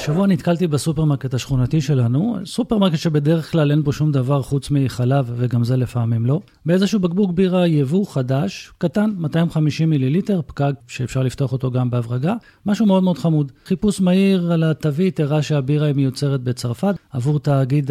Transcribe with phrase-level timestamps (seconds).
[0.00, 5.64] השבוע נתקלתי בסופרמרקט השכונתי שלנו, סופרמרקט שבדרך כלל אין בו שום דבר חוץ מחלב, וגם
[5.64, 6.40] זה לפעמים לא.
[6.66, 12.34] באיזשהו בקבוק בירה יבוא חדש, קטן, 250 מיליליטר, פקק שאפשר לפתוח אותו גם בהברגה,
[12.66, 13.52] משהו מאוד מאוד חמוד.
[13.66, 17.90] חיפוש מהיר על התווית הראה שהבירה היא מיוצרת בצרפת, עבור תאגיד.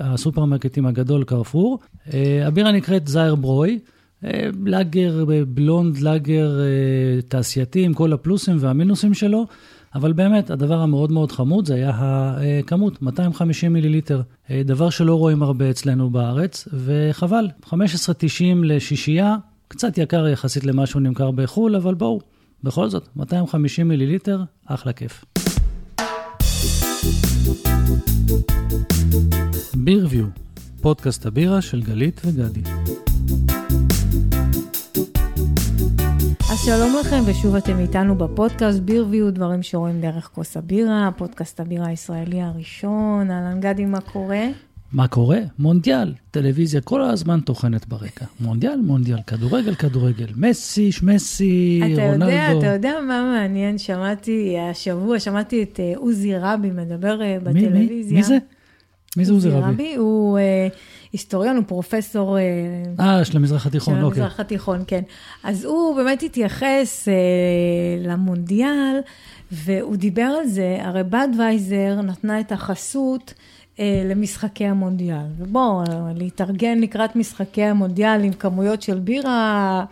[0.00, 1.78] הסופרמרקטים הגדול קרפור.
[2.14, 3.78] אה, הבירה נקראת זייר ברוי.
[4.66, 9.46] לאגר, בלונד, לאגר אה, תעשייתי עם כל הפלוסים והמינוסים שלו.
[9.94, 11.92] אבל באמת, הדבר המאוד מאוד חמוד זה היה
[12.60, 14.22] הכמות, 250 מיליליטר.
[14.50, 17.72] אה, דבר שלא רואים הרבה אצלנו בארץ, וחבל, 15.90
[18.64, 19.36] לשישייה,
[19.68, 22.20] קצת יקר יחסית למה שהוא נמכר בחו"ל, אבל בואו,
[22.62, 25.24] בכל זאת, 250 מיליליטר, אחלה כיף.
[29.74, 30.24] בירביו,
[30.80, 32.62] פודקאסט הבירה של גלית וגדי.
[36.54, 41.86] אז שלום לכם, ושוב אתם איתנו בפודקאסט בירביו, דברים שרואים דרך כוס הבירה, פודקאסט הבירה
[41.86, 43.30] הישראלי הראשון.
[43.30, 44.46] אהלן גדי, מה קורה?
[44.92, 45.38] מה קורה?
[45.58, 48.24] מונדיאל, טלוויזיה כל הזמן טוחנת ברקע.
[48.40, 52.30] מונדיאל, מונדיאל, כדורגל, כדורגל, מסי, שמסי, אתה רונלדו.
[52.30, 53.78] יודע, אתה יודע מה מעניין?
[53.78, 58.16] שמעתי השבוע, שמעתי את אה, עוזי רבי מדבר אה, מי, מי, בטלוויזיה.
[58.16, 58.38] מי זה?
[59.16, 59.60] מי זה עוזי רבי?
[59.62, 60.68] רבי הוא אה,
[61.12, 62.38] היסטוריון, הוא פרופסור...
[62.38, 62.42] אה,
[63.00, 64.22] אה, של המזרח התיכון, של אוקיי.
[64.22, 65.02] המזרח התיכון, כן.
[65.42, 69.00] אז הוא באמת התייחס אה, למונדיאל,
[69.52, 73.34] והוא דיבר על זה, הרי בדווייזר נתנה את החסות
[73.80, 75.26] אה, למשחקי המונדיאל.
[75.38, 75.82] ובואו,
[76.16, 79.84] להתארגן לקראת משחקי המונדיאל עם כמויות של בירה...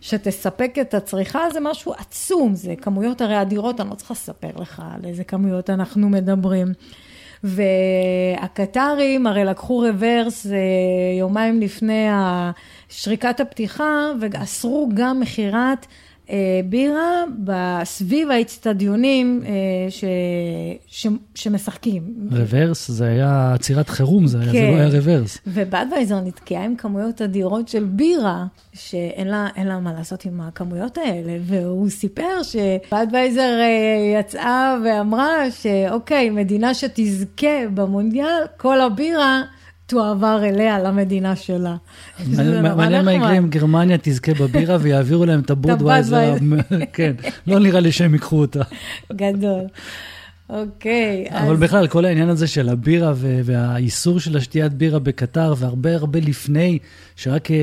[0.00, 4.82] שתספק את הצריכה זה משהו עצום, זה כמויות הרי אדירות, אני לא צריכה לספר לך
[4.94, 6.72] על איזה כמויות אנחנו מדברים.
[7.44, 10.52] והקטרים הרי לקחו רוורס אה,
[11.18, 12.06] יומיים לפני
[12.88, 15.86] שריקת הפתיחה ואסרו גם מכירת
[16.64, 17.24] בירה
[17.84, 19.52] סביב האצטדיונים אה,
[21.34, 22.02] שמשחקים.
[22.32, 24.58] רוורס זה היה עצירת חירום, זה, היה, כן.
[24.58, 25.38] זה לא היה רוורס.
[25.46, 31.32] ובדווייזר נתקעה עם כמויות אדירות של בירה, שאין לה, לה מה לעשות עם הכמויות האלה,
[31.42, 39.42] והוא סיפר שבדווייזר אה, יצאה ואמרה שאוקיי, מדינה שתזכה במונדיאל, כל הבירה
[39.88, 41.76] תועבר אליה, למדינה שלה.
[42.76, 43.12] מעניין מה.
[43.12, 46.34] יקרה אם גרמניה תזכה בבירה ויעבירו להם את הבודווייזר.
[46.92, 47.12] כן,
[47.46, 48.62] לא נראה לי שהם ייקחו אותה.
[49.12, 49.60] גדול.
[50.50, 55.94] אוקיי, אבל אז בכלל, כל העניין הזה של הבירה והאיסור של השתיית בירה בקטר, והרבה
[55.94, 56.78] הרבה לפני,
[57.16, 57.56] שרק אה,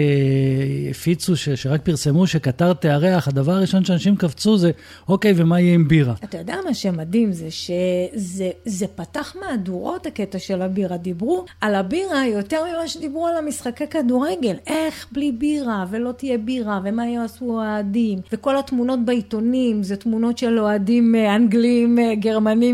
[0.91, 4.72] הפיצו, ש- שרק פרסמו שקטר תארח, הדבר הראשון שאנשים קפצו זה,
[5.09, 6.13] אוקיי, ומה יהיה עם בירה?
[6.23, 10.97] אתה יודע מה שמדהים זה שזה זה פתח מהדורות הקטע של הבירה.
[10.97, 14.56] דיברו על הבירה יותר ממה שדיברו על המשחקי כדורגל.
[14.67, 18.19] איך בלי בירה ולא תהיה בירה ומה יעשו האוהדים.
[18.31, 22.16] וכל התמונות בעיתונים זה תמונות של אוהדים אה, אנגלים, אה,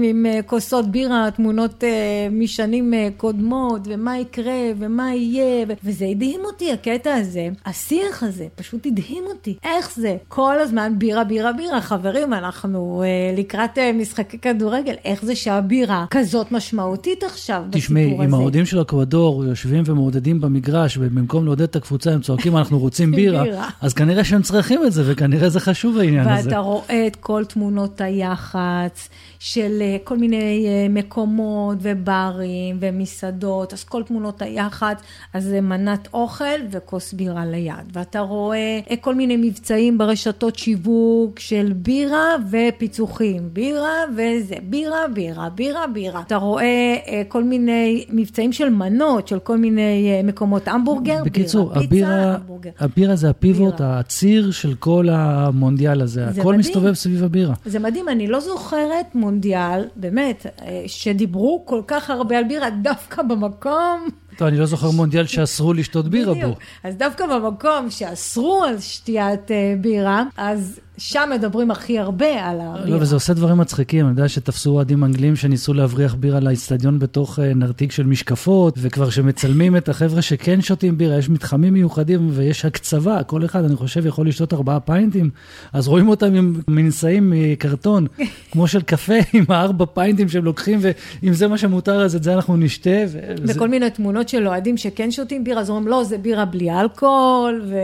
[0.01, 5.65] גרמנים עם אה, כוסות בירה, תמונות אה, משנים אה, קודמות ומה יקרה ומה יהיה.
[5.67, 7.49] ו- וזה הדהים אותי הקטע הזה.
[7.65, 9.57] השיח הזה פשוט הדהים אותי.
[9.63, 10.17] איך זה?
[10.27, 11.81] כל הזמן בירה, בירה, בירה.
[11.81, 13.03] חברים, אנחנו
[13.37, 14.93] לקראת משחקי כדורגל.
[15.05, 18.23] איך זה שהבירה כזאת משמעותית עכשיו בסיפור תשמעי, הזה?
[18.23, 23.11] אם האוהדים של אקוודור יושבים ומעודדים במגרש, ובמקום לעודד את הקבוצה הם צועקים, אנחנו רוצים
[23.17, 23.69] בירה, בירה.
[23.81, 26.49] אז כנראה שהם צריכים את זה, וכנראה זה חשוב העניין הזה.
[26.49, 29.09] ואתה רואה את כל תמונות היח"צ
[29.39, 34.97] של אה, כל מיני אה, מקומות וברים ומסעדות, אז כל תמונות היח"צ,
[35.33, 37.75] אז זה מנת אוכל וכוס בירה ליד.
[37.93, 43.49] ואתה רואה אה, כל מיני מבצעים ברשתות שיווק של בירה ופיצוחים.
[43.53, 46.21] בירה וזה, בירה, בירה, בירה, בירה.
[46.21, 51.83] אתה רואה אה, כל מיני מבצעים של מנות, של כל מיני מקומות המבורגר, בקיצור, בירה,
[51.83, 52.69] הבירה, פיצה, המבורגר.
[52.79, 53.99] הבירה זה הפיבוט, בירה.
[53.99, 56.25] הציר של כל המונדיאל הזה.
[56.31, 56.59] זה הכל מדהים.
[56.59, 57.53] מסתובב סביב הבירה.
[57.65, 63.21] זה מדהים, אני לא זוכרת מונדיאל, באמת, אה, שדיברו כל כך הרבה על בירה, דווקא
[63.21, 64.07] במקום...
[64.37, 66.39] טוב, אני לא זוכר מונדיאל שאסרו לשתות בירה בו.
[66.39, 66.59] בדיוק.
[66.83, 72.85] אז דווקא במקום שאסרו על שתיית אה, בירה, אז שם מדברים הכי הרבה על הבירה.
[72.97, 74.05] לא, וזה עושה דברים מצחיקים.
[74.05, 79.09] אני יודע שתפסו אוהדים אנגלים שניסו להבריח בירה לאיצטדיון בתוך אה, נרתיק של משקפות, וכבר
[79.09, 84.05] שמצלמים את החבר'ה שכן שותים בירה, יש מתחמים מיוחדים ויש הקצבה, כל אחד, אני חושב,
[84.05, 85.29] יכול לשתות ארבעה פיינטים,
[85.73, 88.07] אז רואים אותם עם מנשאים מקרטון,
[88.51, 92.33] כמו של קפה, עם הארבע פיינטים שהם לוקחים, ואם זה מה שמותר, אז את זה
[92.33, 92.89] אנחנו נשתה.
[93.07, 93.21] וזה-
[93.55, 97.61] וכל מיני תמונות של אוהדים שכן שותים בירה, אז אומרים, לא, זה בירה בלי אלכוהול,
[97.69, 97.75] ו...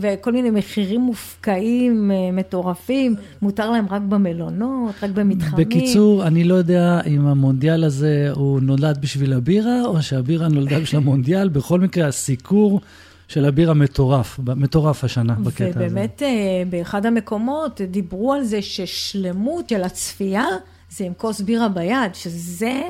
[0.00, 5.68] וכל מיני מחירים מופקעים, אה, מטורפים, מותר להם רק במלונות, רק במתחמים.
[5.68, 11.00] בקיצור, אני לא יודע אם המונדיאל הזה הוא נולד בשביל הבירה, או שהבירה נולדה בשביל
[11.00, 11.48] המונדיאל.
[11.48, 12.80] בכל מקרה, הסיקור
[13.28, 15.86] של הבירה מטורף, מטורף השנה בקטע הזה.
[15.86, 20.46] ובאמת, אה, באחד המקומות דיברו על זה ששלמות של הצפייה
[20.90, 22.80] זה עם כוס בירה ביד, שזה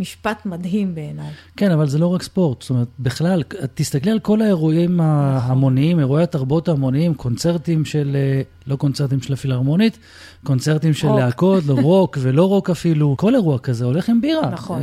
[0.00, 1.30] משפט מדהים בעיניי.
[1.56, 2.62] כן, אבל זה לא רק ספורט.
[2.62, 3.42] זאת אומרת, בכלל,
[3.74, 9.98] תסתכלי על כל האירועים ההמוניים, אירועי התרבות ההמוניים, קונצרטים של, אה, לא קונצרטים של הפילהרמונית,
[10.44, 13.16] קונצרטים של להקות, לא רוק ולא רוק אפילו.
[13.18, 14.50] כל אירוע כזה הולך עם בירה.
[14.50, 14.82] נכון.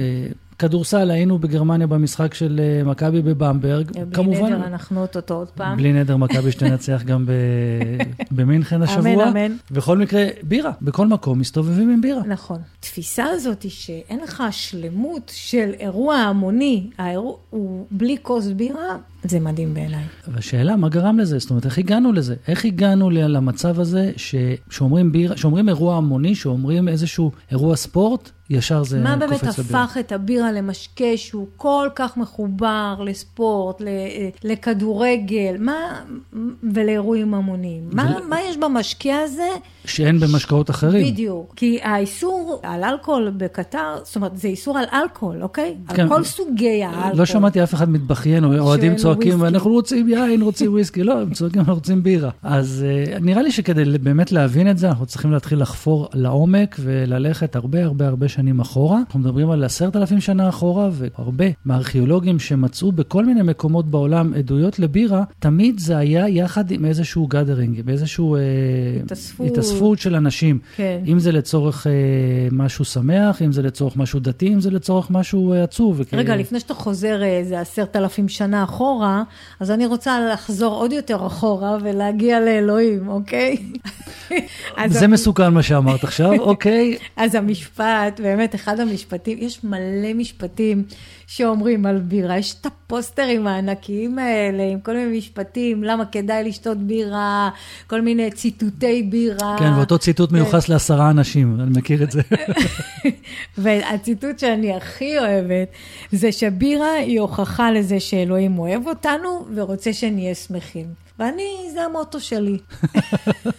[0.60, 3.92] כדורסל, היינו בגרמניה במשחק של אה, מכבי בבמברג.
[3.92, 5.78] בלי כמובן, נדר, אנחנו אותו עוד פעם.
[5.78, 7.26] בלי נדר, מכבי שתנצח גם
[8.32, 9.30] במינכן השבוע.
[9.30, 9.56] אמן, אמן.
[9.72, 10.72] בכל מקרה, בירה.
[10.82, 12.22] בכל מקום מסתובבים עם בירה.
[12.28, 12.60] נכון.
[12.80, 18.98] התפיסה הזאת היא שאין לך שלמות של אירוע המוני, האירוע הוא בלי כוס בירה,
[19.30, 20.04] זה מדהים בעיניי.
[20.28, 21.40] והשאלה, מה גרם לזה?
[21.40, 22.36] זאת אומרת, איך הגענו לזה?
[22.48, 24.12] איך הגענו למצב הזה
[24.70, 29.16] שאומרים בירה, שאומרים אירוע המוני, שאומרים איזשהו אירוע ספורט, ישר זה קופץ לבירה.
[29.16, 33.82] מה באמת הפך את הבירה למשקה שהוא כל כך מחובר לספורט,
[34.44, 36.02] לכדורגל, מה,
[36.74, 37.90] ולאירועים המוניים?
[37.92, 39.50] מה, מה יש במשקה הזה?
[39.90, 41.08] שאין במשקאות אחרים.
[41.14, 41.54] בדיוק.
[41.56, 45.76] כי האיסור על אלכוהול בקטר, זאת אומרת, זה איסור על אלכוהול, אוקיי?
[45.88, 46.02] כן.
[46.02, 47.18] על כל סוגי האלכוהול.
[47.18, 51.04] לא שמעתי אף אחד מתבכיין, או אוהדים צועקים, אנחנו רוצים יין, רוצים וויסקי.
[51.04, 52.30] לא, הם צועקים, אנחנו רוצים בירה.
[52.44, 57.56] אז uh, נראה לי שכדי באמת להבין את זה, אנחנו צריכים להתחיל לחפור לעומק וללכת
[57.56, 59.00] הרבה הרבה הרבה שנים אחורה.
[59.00, 64.80] אנחנו מדברים על עשרת אלפים שנה אחורה, והרבה מהארכיאולוגים שמצאו בכל מיני מקומות בעולם עדויות
[64.80, 68.38] לבירה, תמיד זה היה יחד עם איזשהו gathering, עם איזשהו...
[68.38, 68.40] Uh,
[69.06, 69.48] התאספות.
[69.78, 70.60] התאספות של אנשים.
[70.76, 71.00] כן.
[71.08, 71.90] אם זה לצורך uh,
[72.52, 76.02] משהו שמח, אם זה לצורך משהו דתי, אם זה לצורך משהו uh, עצוב.
[76.14, 76.40] רגע, וכ...
[76.40, 79.24] לפני שאתה חוזר איזה עשרת אלפים שנה אחורה,
[79.60, 83.58] אז אני רוצה לחזור עוד יותר אחורה ולהגיע לאלוהים, אוקיי?
[84.88, 86.98] זה מסוכן מה שאמרת עכשיו, אוקיי.
[87.16, 90.84] אז המשפט, באמת, אחד המשפטים, יש מלא משפטים
[91.28, 96.78] שאומרים על בירה, יש את הפוסטרים הענקיים האלה, עם כל מיני משפטים, למה כדאי לשתות
[96.78, 97.50] בירה,
[97.88, 99.56] כל מיני ציטוטי בירה.
[99.60, 102.22] כן, ואותו ציטוט מיוחס לעשרה אנשים, אני מכיר את זה.
[103.58, 105.68] והציטוט שאני הכי אוהבת,
[106.12, 110.86] זה שבירה היא הוכחה לזה שאלוהים אוהב אותנו ורוצה שנהיה שמחים.
[111.20, 111.44] ואני,
[111.74, 112.58] זה המוטו שלי.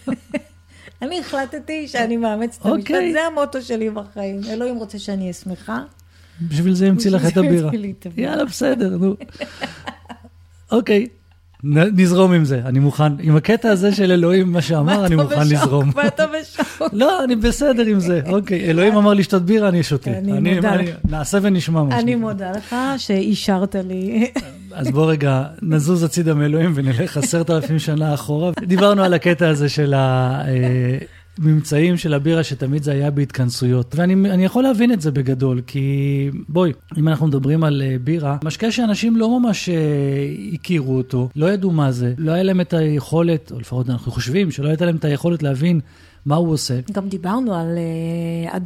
[1.01, 3.13] אני החלטתי שאני מאמצת את המשפט, אוקיי.
[3.13, 4.41] זה המוטו שלי בחיים.
[4.49, 5.79] אלוהים רוצה שאני אהיה שמחה.
[6.41, 7.71] בשביל זה המציא לך את הבירה.
[8.17, 9.15] יאללה, בסדר, נו.
[10.71, 11.07] אוקיי,
[11.63, 13.13] נזרום עם זה, אני מוכן.
[13.19, 15.91] עם הקטע הזה של אלוהים, מה שאמר, אני מוכן לזרום.
[15.95, 16.89] מה אתה בשוק?
[16.93, 18.21] לא, אני בסדר עם זה.
[18.29, 20.11] אוקיי, אלוהים אמר לשתות בירה, אני שותה.
[20.11, 20.89] אני מודה לך.
[21.09, 24.31] נעשה ונשמע מה אני מודה לך שאישרת לי.
[24.71, 28.51] אז בוא רגע, נזוז הצידה מאלוהים ונלך עשרת אלפים שנה אחורה.
[28.59, 30.41] דיברנו על הקטע הזה של ה...
[31.39, 33.95] אה, ממצאים של הבירה שתמיד זה היה בהתכנסויות.
[33.95, 38.71] ואני יכול להבין את זה בגדול, כי בואי, אם אנחנו מדברים על uh, בירה, משקה
[38.71, 43.51] שאנשים לא ממש uh, הכירו אותו, לא ידעו מה זה, לא היה להם את היכולת,
[43.51, 45.79] או לפחות אנחנו חושבים שלא הייתה להם את היכולת להבין
[46.25, 46.79] מה הוא עושה.
[46.91, 47.77] גם דיברנו על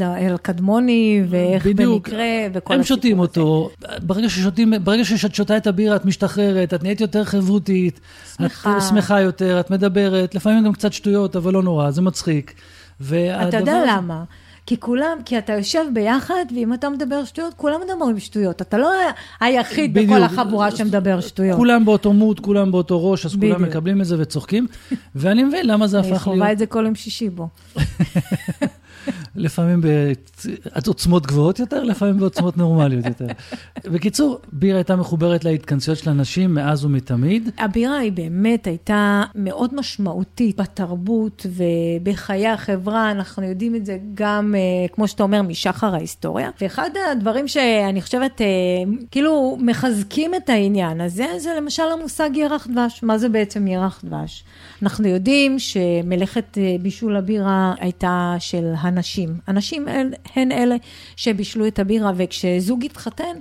[0.01, 2.79] אה, אל קדמוני, ואיך בדיוק, במקרה, וכל הסיפור הזה.
[2.79, 3.69] הם שותים אותו,
[4.01, 8.00] ברגע, ששותים, ברגע שאת שותה את הבירה, את משתחררת, את נהיית יותר חברותית,
[8.38, 8.77] שמחה.
[8.77, 12.53] את שמחה יותר, את מדברת, לפעמים גם קצת שטויות, אבל לא נורא, זה מצחיק.
[13.01, 14.23] אתה יודע למה?
[14.65, 18.62] כי כולם, כי אתה יושב ביחד, ואם אתה מדבר שטויות, כולם מדברים שטויות.
[18.62, 18.92] אתה לא
[19.39, 20.12] היחיד בדיוק.
[20.12, 21.57] בכל החבורה שמדבר שטויות.
[21.57, 23.57] כולם באותו מוד, כולם באותו ראש, אז בדיוק.
[23.57, 24.68] כולם מקבלים את זה וצוחקים.
[25.15, 26.27] ואני מבין למה זה הפך להיות...
[26.27, 27.48] אני חווה את זה כל יום שישי בו.
[29.35, 29.81] לפעמים
[30.85, 33.27] בעוצמות גבוהות יותר, לפעמים בעוצמות נורמליות יותר.
[33.83, 37.49] בקיצור, בירה הייתה מחוברת להתכנסויות של אנשים מאז ומתמיד.
[37.57, 44.87] הבירה היא באמת הייתה מאוד משמעותית בתרבות ובחיי החברה, אנחנו יודעים את זה גם, אה,
[44.87, 46.49] כמו שאתה אומר, משחר ההיסטוריה.
[46.61, 48.45] ואחד הדברים שאני חושבת, אה,
[49.11, 53.03] כאילו, מחזקים את העניין הזה, זה למשל המושג ירח דבש.
[53.03, 54.43] מה זה בעצם ירח דבש?
[54.83, 59.23] אנחנו יודעים שמלאכת אה, בישול הבירה הייתה של הנשים.
[59.48, 59.88] הנשים
[60.36, 60.75] הן אלה
[61.15, 63.36] שבישלו את הבירה, וכשזוג התחתן,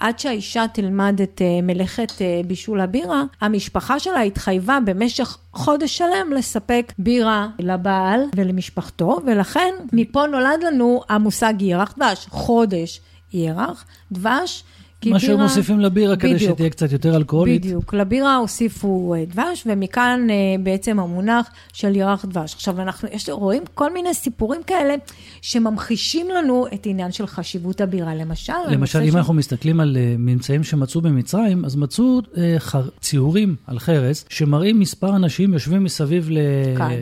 [0.00, 6.32] עד שהאישה תלמד את אה, מלאכת אה, בישול הבירה, המשפחה שלה התחייבה במשך חודש שלם
[6.36, 13.00] לספק בירה לבעל ולמשפחתו, ולכן מפה נולד לנו המושג ירח דבש, חודש
[13.32, 14.64] ירח, דבש.
[15.06, 17.62] מה שהם מוסיפים לבירה כדי שתהיה קצת יותר אלכוהולית.
[17.62, 22.54] בדיוק, לבירה הוסיפו אה, דבש, ומכאן אה, בעצם המונח של ירח דבש.
[22.54, 24.94] עכשיו, אנחנו יש, רואים כל מיני סיפורים כאלה
[25.42, 28.14] שממחישים לנו את העניין של חשיבות הבירה.
[28.14, 29.14] למשל, למשל, אם ש...
[29.14, 32.20] אנחנו מסתכלים על uh, ממצאים שמצאו במצרים, אז מצאו
[32.58, 32.82] חר...
[33.00, 36.38] ציורים על חרס, שמראים מספר אנשים יושבים מסביב ל...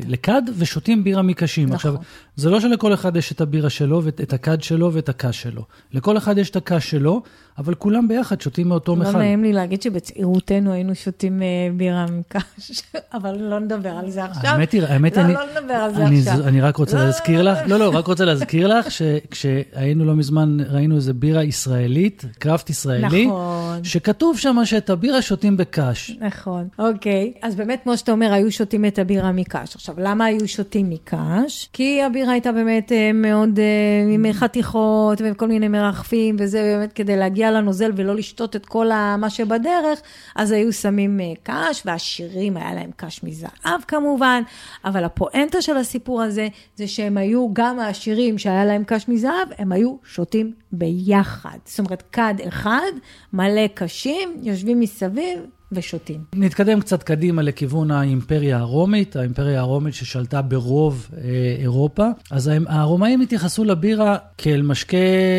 [0.09, 1.65] לכד ושותים בירה מקשים.
[1.65, 1.75] נכון.
[1.75, 1.95] עכשיו,
[2.37, 5.63] זה לא שלכל אחד יש את הבירה שלו, ואת הכד שלו ואת הקש שלו.
[5.93, 7.23] לכל אחד יש את הקש שלו,
[7.59, 9.19] אבל כולם ביחד שותים מאותו לא מכל.
[9.19, 11.47] נעים לי להגיד שבצעירותנו היינו שותים אה,
[11.77, 12.83] בירה מקש,
[13.15, 14.51] אבל לא נדבר על זה עכשיו.
[14.51, 16.49] האמת היא, האמת לא, אני, לא נדבר על זה עכשיו.
[16.49, 20.05] אני רק רוצה לא, לא, להזכיר לא, לך, לא, לא, רק רוצה להזכיר לך שכשהיינו
[20.05, 23.85] לא מזמן, ראינו איזה בירה ישראלית, קראפט ישראלי, נכון.
[23.85, 26.17] שכתוב שם שאת הבירה שותים בקש.
[26.21, 27.33] נכון, אוקיי.
[27.43, 29.75] אז באמת, כמו שאתה אומר, היו שותים את הבירה מקש.
[29.75, 31.69] עכשיו, למה היו שותים מקש?
[31.73, 37.17] כי הבירה הייתה באמת אה, מאוד אה, עם חתיכות וכל מיני מרחפים, וזה באמת כדי
[37.17, 38.87] להגיע לנוזל ולא לשתות את כל
[39.19, 40.01] מה שבדרך,
[40.37, 44.43] אז היו שמים אה, קש, והעשירים היה להם קש מזהב כמובן,
[44.85, 49.73] אבל הפואנטה של הסיפור הזה, זה שהם היו, גם העשירים שהיה להם קש מזהב, הם
[49.73, 51.59] היו שותים ביחד.
[51.65, 52.93] זאת אומרת, כד אחד,
[53.33, 55.39] מלא קשים, יושבים מסביב
[55.73, 56.21] ושותים.
[56.35, 61.21] נתקדם קצת קדימה לכיוון האימפריה הרומית, האימפריה הרומית ששלטה ברוב אה,
[61.59, 62.07] אירופה.
[62.31, 64.97] אז הרומאים התייחסו לבירה כאל משקה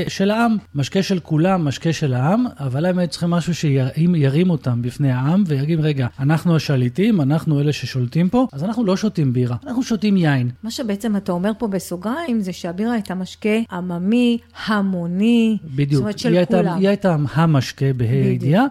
[0.08, 4.50] של העם, משקה של כולם, משקה של העם, אבל הם היו צריכים משהו שירים ירים
[4.50, 9.34] אותם בפני העם ויגיד, רגע, אנחנו השליטים, אנחנו אלה ששולטים פה, אז אנחנו לא שותים
[9.34, 10.50] בירה, אנחנו שותים יין.
[10.64, 15.92] מה שבעצם אתה אומר פה בסוגריים, זה שהבירה הייתה משקה עממי, המוני, בדיוק.
[15.92, 16.78] זאת אומרת של היא הייתה, כולם.
[16.78, 18.66] היא הייתה המשקה בה"א הידיעה.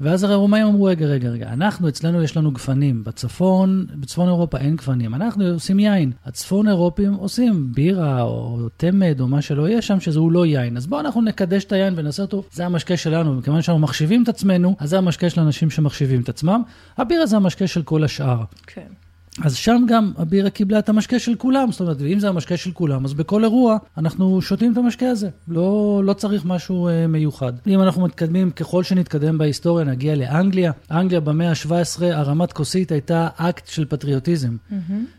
[0.00, 4.76] ואז הרומאים אמרו, רגע, רגע, רגע, אנחנו, אצלנו יש לנו גפנים, בצפון, בצפון אירופה אין
[4.76, 6.12] גפנים, אנחנו עושים יין.
[6.24, 10.76] הצפון אירופים עושים בירה או תמד או מה שלא יהיה שם, שזה הוא לא יין.
[10.76, 14.28] אז בואו אנחנו נקדש את היין ונעשה אותו, זה המשקה שלנו, מכיוון שאנחנו מחשיבים את
[14.28, 16.62] עצמנו, אז זה המשקה של אנשים שמחשיבים את עצמם.
[16.98, 18.42] הבירה זה המשקה של כל השאר.
[18.66, 19.07] כן.
[19.44, 22.70] אז שם גם הבירה קיבלה את המשקה של כולם, זאת אומרת, ואם זה המשקה של
[22.72, 25.28] כולם, אז בכל אירוע אנחנו שותים את המשקה הזה.
[25.48, 27.52] לא, לא צריך משהו אה, מיוחד.
[27.66, 30.72] אם אנחנו מתקדמים, ככל שנתקדם בהיסטוריה, נגיע לאנגליה.
[30.90, 34.56] אנגליה במאה ה-17, הרמת כוסית הייתה אקט של פטריוטיזם.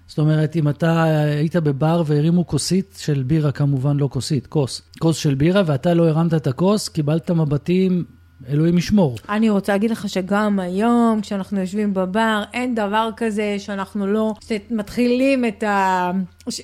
[0.07, 5.17] זאת אומרת, אם אתה היית בבר והרימו כוסית של בירה, כמובן לא כוסית, כוס, כוס
[5.17, 8.03] של בירה, ואתה לא הרמת את הכוס, קיבלת מבטים,
[8.47, 9.15] אלוהים ישמור.
[9.29, 14.33] אני רוצה להגיד לך שגם היום, כשאנחנו יושבים בבר, אין דבר כזה שאנחנו לא
[14.71, 16.11] מתחילים את ה...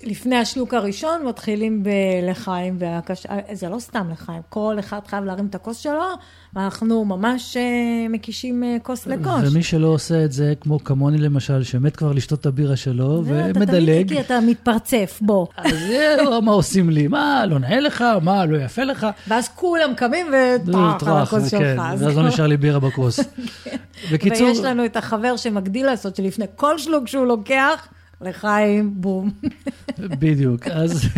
[0.03, 3.27] לפני השלוק הראשון, מתחילים בלחיים, והקש...
[3.53, 6.03] זה לא סתם לחיים, כל אחד חייב להרים את הכוס שלו,
[6.55, 7.61] ואנחנו ממש אה,
[8.09, 9.51] מקישים אה, כוס לכוס.
[9.51, 13.53] ומי שלא עושה את זה, כמו כמוני למשל, שמת כבר לשתות את הבירה שלו, אתה
[13.53, 15.47] תמיד ומדלג, כי אתה מתפרצף, בוא.
[15.57, 17.07] אז זהו, מה עושים לי?
[17.07, 18.03] מה, לא נאה לך?
[18.21, 19.07] מה, לא יפה לך?
[19.27, 21.81] ואז כולם קמים וטרח על הכוס כן, שלך.
[21.81, 23.19] ואז אז לא נשאר לי בירה בכוס.
[24.11, 27.87] בקיצור, ויש לנו את החבר שמגדיל לעשות, שלפני כל שלוק שהוא לוקח,
[28.21, 29.31] לחיים, בום.
[29.99, 31.09] בדיוק, אז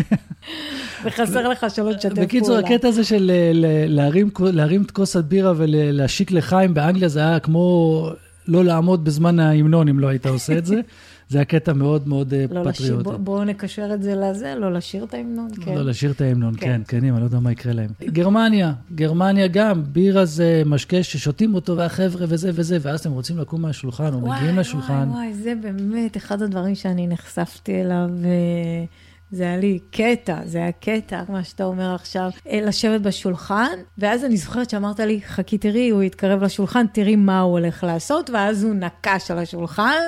[1.06, 2.26] וחסר לך שלא תשתף פעולה.
[2.26, 3.52] בקיצור, הקטע הזה של אה,
[3.88, 8.10] להרים להרים את כוס הבירה ולהשיק לחיים באנגליה, זה היה כמו
[8.48, 10.82] לא לעמוד בזמן ההמנון אם לא היית עושה את זה.
[11.30, 13.04] זה היה קטע מאוד מאוד אה, לא פטריוטי.
[13.04, 15.76] בוא- בואו נקשר את זה לזה, לא לשיר את ההמנון, כן.
[15.76, 16.60] לא, לשיר את ההמנון, כן.
[16.60, 17.90] כן, כן, אני לא יודע מה יקרה להם.
[18.04, 23.62] גרמניה, גרמניה גם, בירה זה משקה ששותים אותו והחבר'ה וזה וזה, ואז אתם רוצים לקום
[23.62, 25.08] מהשולחן או מגיעים לשולחן.
[25.10, 28.10] וואי, וואי, זה באמת אחד הדברים שאני נחשפתי אליו.
[28.26, 28.86] אה,
[29.32, 34.26] זה היה לי קטע, זה היה קטע, מה שאתה אומר עכשיו, אה, לשבת בשולחן, ואז
[34.26, 38.64] אני זוכרת שאמרת לי, חכי תראי, הוא יתקרב לשולחן, תראי מה הוא הולך לעשות, ואז
[38.64, 40.02] הוא נקש על השולחן,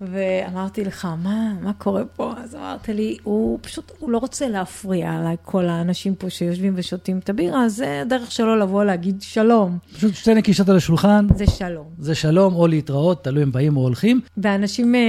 [0.00, 2.32] ואמרתי לך, מה, מה קורה פה?
[2.36, 7.30] אז אמרת לי, הוא פשוט, הוא לא רוצה להפריע לכל האנשים פה שיושבים ושותים את
[7.30, 11.86] הבירה, זה הדרך שלו לבוא להגיד שלום, פשוט שתי נקישות על השולחן, זה שלום.
[11.98, 14.20] זה שלום או להתראות, תלוי אם באים או הולכים.
[14.36, 15.00] ואנשים אה,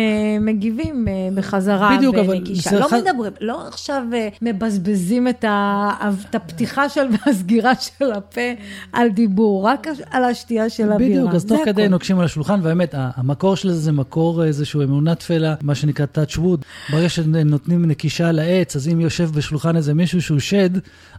[0.42, 2.80] מגיבים אה, בחזרה בדיוק, אבל בנקישה.
[2.80, 5.90] לא מדברים, לא עכשיו אה, מבזבזים את, ה,
[6.30, 8.42] את הפתיחה של והסגירה של הפה
[8.94, 11.10] על דיבור, רק על השתייה של הבירה.
[11.10, 11.92] בדיוק, אז תוך כדי הכל.
[11.92, 16.38] נוקשים על השולחן, והאמת, המקור של זה זה מקור איזשהו אמונה תפלה, מה שנקרא touch
[16.38, 16.92] wood.
[16.92, 20.70] ברגע שנותנים נקישה על העץ, אז אם יושב בשולחן איזה מישהו שהוא שד,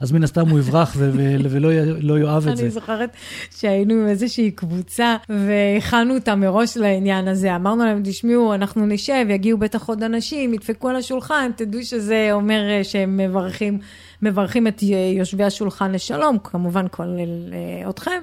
[0.00, 2.62] אז מן הסתם הוא יברח ולא לא יאהב את זה.
[2.62, 3.16] אני זוכרת
[3.50, 7.56] שהיינו עם איזושהי קבוצה והכנו אותה מראש לעניין הזה.
[7.56, 12.70] אמרנו להם, תשמעו, אנחנו נשב, יגיעו בטח עוד אנשים, ידפקו על השולחן, תדעו שזה אומר
[12.70, 13.78] אה, שהם מברכים,
[14.22, 18.22] מברכים את אה, יושבי השולחן לשלום, כמובן כולל אה, אתכם.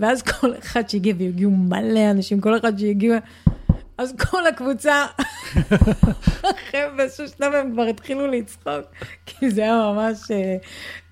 [0.00, 3.18] ואז כל אחד שהגיע, והגיעו מלא אנשים, כל אחד שהגיע...
[3.98, 5.06] אז כל הקבוצה,
[6.42, 8.84] אחרי באיזשהו שלב הם כבר התחילו לצחוק,
[9.26, 10.18] כי זה היה ממש,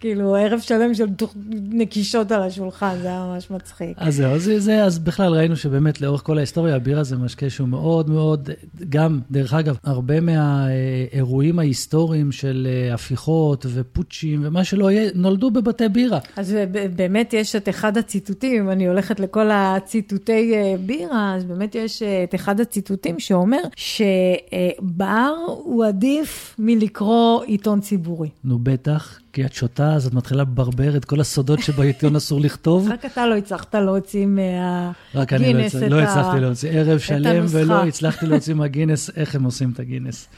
[0.00, 1.06] כאילו, ערב שלם של
[1.52, 3.96] נקישות על השולחן, זה היה ממש מצחיק.
[3.96, 7.68] אז זהו, אז, זה, אז בכלל ראינו שבאמת לאורך כל ההיסטוריה, הבירה זה משקה שהוא
[7.68, 8.50] מאוד מאוד,
[8.88, 15.88] גם, דרך אגב, הרבה מהאירועים ההיסטוריים של אה, הפיכות ופוצ'ים ומה שלא יהיה, נולדו בבתי
[15.88, 16.18] בירה.
[16.36, 16.56] אז
[16.96, 22.02] באמת יש את אחד הציטוטים, אם אני הולכת לכל הציטוטי אה, בירה, אז באמת יש
[22.02, 28.28] אה, את אחד הציטוטים שאומר שבר הוא עדיף מלקרוא עיתון ציבורי.
[28.44, 29.18] נו, בטח.
[29.32, 32.88] כי את שותה, אז את מתחילה לברבר את כל הסודות שבעיתון אסור לכתוב.
[32.90, 35.18] רק אתה לא הצלחת להוציא מהגינס את ה...
[35.20, 35.74] רק אני לא, הצ...
[35.74, 36.70] לא הצלחתי להוציא.
[36.70, 40.28] ערב שלם ולא הצלחתי להוציא מהגינס איך הם עושים את הגינס.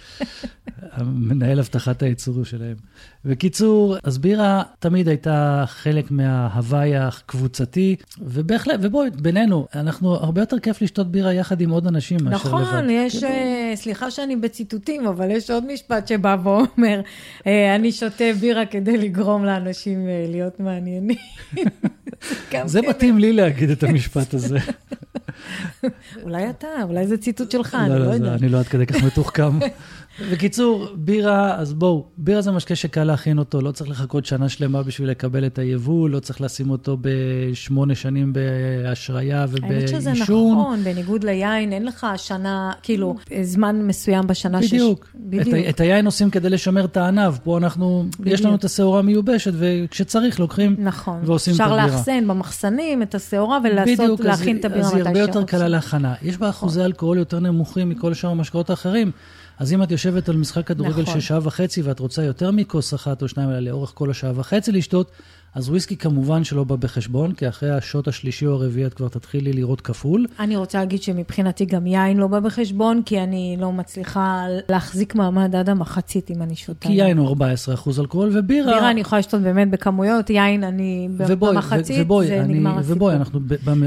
[1.06, 2.76] מנהל אבטחת הייצור שלהם.
[3.24, 10.82] בקיצור, אז בירה תמיד הייתה חלק מההוואי הקבוצתי, ובהחלט, ובואי, בינינו, אנחנו, הרבה יותר כיף
[10.82, 12.70] לשתות בירה יחד עם עוד אנשים מאשר נכון, לבד.
[12.70, 13.32] נכון, יש, כאילו...
[13.74, 17.00] סליחה שאני בציטוטים, אבל יש עוד משפט שבא ואומר,
[17.46, 21.16] אה, אני שותה בירה כדי לגרום לאנשים אה, להיות מעניינים.
[22.64, 24.58] זה מתאים לי להגיד את המשפט הזה.
[26.22, 28.40] אולי אתה, אולי זה ציטוט שלך, לא, אני לא, לא יודעת.
[28.40, 29.58] אני לא עד כדי כך מתוחכם.
[30.32, 34.82] בקיצור, בירה, אז בואו, בירה זה משקה שקל להכין אותו, לא צריך לחכות שנה שלמה
[34.82, 39.76] בשביל לקבל את היבוא, לא צריך לשים אותו בשמונה שנים בהשריה ובעישון.
[39.76, 45.08] האמת שזה נכון, בניגוד ליין, אין לך שנה, כאילו, זמן מסוים בשנה בדיוק.
[45.12, 45.16] ש...
[45.20, 45.48] בדיוק.
[45.48, 48.34] את, את היין עושים כדי לשמר את הענב, פה אנחנו, בדיוק.
[48.34, 51.20] יש לנו את השעורה מיובשת, וכשצריך לוקחים נכון.
[51.24, 51.84] ועושים את הבירה.
[51.84, 55.00] אפשר לאחסן במחסנים את השעורה ולעשות, להכין את הבירה מתי שרוצים.
[55.00, 56.14] אז היא הרבה יותר קלה להכנה.
[56.22, 59.10] יש בה אחוזי אלכוהול יותר נמוכים מכל שאר המשקאות האחרים.
[59.58, 61.14] אז אם את יושבת על משחק כדורגל נכון.
[61.14, 64.72] של שעה וחצי ואת רוצה יותר מכוס אחת או שניים, אלא לאורך כל השעה וחצי
[64.72, 65.10] לשתות,
[65.54, 69.52] אז וויסקי כמובן שלא בא בחשבון, כי אחרי השוט השלישי או הרביעי את כבר תתחילי
[69.52, 70.26] לראות כפול.
[70.40, 75.56] אני רוצה להגיד שמבחינתי גם יין לא בא בחשבון, כי אני לא מצליחה להחזיק מעמד
[75.56, 76.88] עד המחצית אם אני שותה.
[76.88, 78.72] כי יין הוא 14% אלכוהול, ובירה...
[78.72, 82.96] בירה אני יכולה לשתות באמת בכמויות, יין אני ובואי, במחצית, ובואי, זה אני, נגמר הסיפור.
[82.96, 83.40] ובואי, אנחנו,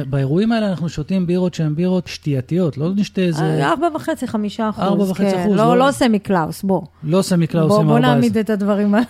[0.10, 3.72] באירועים האלה אנחנו שותים בירות שהן בירות שתייתיות, לא נשתה איזה...
[3.74, 5.12] 4.5, 5 אחוז.
[5.12, 5.40] 4.5 כן.
[5.42, 5.58] אחוז.
[5.58, 6.82] לא, לא Samichlaus, בוא.
[7.04, 7.94] לא Samichlaus עם 14.
[7.94, 9.06] בוא נעמיד את הדברים האלה.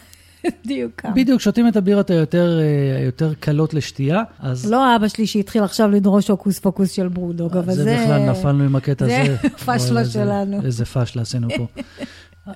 [0.66, 1.14] דיוקם.
[1.16, 2.60] בדיוק, שותים את הבירות היותר,
[3.00, 4.72] היותר קלות לשתייה, אז...
[4.72, 7.84] לא אבא שלי שהתחיל עכשיו לדרוש הוקוס פוקוס של BrewDog, אבל זה...
[7.84, 9.24] זה בכלל, נפלנו עם הקטע הזה.
[9.42, 10.62] זה פשלה שלנו.
[10.66, 11.68] איזה פשלה עשינו פה.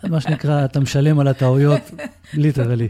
[0.10, 1.82] מה שנקרא, אתה משלם על הטעויות,
[2.34, 2.88] literally.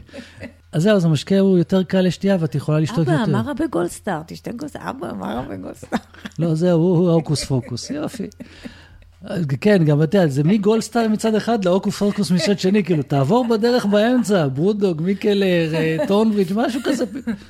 [0.71, 3.23] אז זהו, אז המשקה הוא יותר קל לשתייה, ואת יכולה לשתות יותר.
[3.23, 4.21] אבא, מה רע בגולדסטאר?
[4.27, 4.89] תשתה גולדסטאר.
[4.89, 5.99] אבא, מה רע בגולדסטאר?
[6.39, 8.27] לא, זהו, הוא הוקוס פוקוס, יופי.
[9.61, 13.85] כן, גם אתה יודע, זה מגולדסטאר מצד אחד להוקוס פוקוס מצד שני, כאילו, תעבור בדרך
[13.85, 15.71] באמצע, BrewDog, Mikkeller,
[16.07, 17.05] טונביץ', משהו כזה.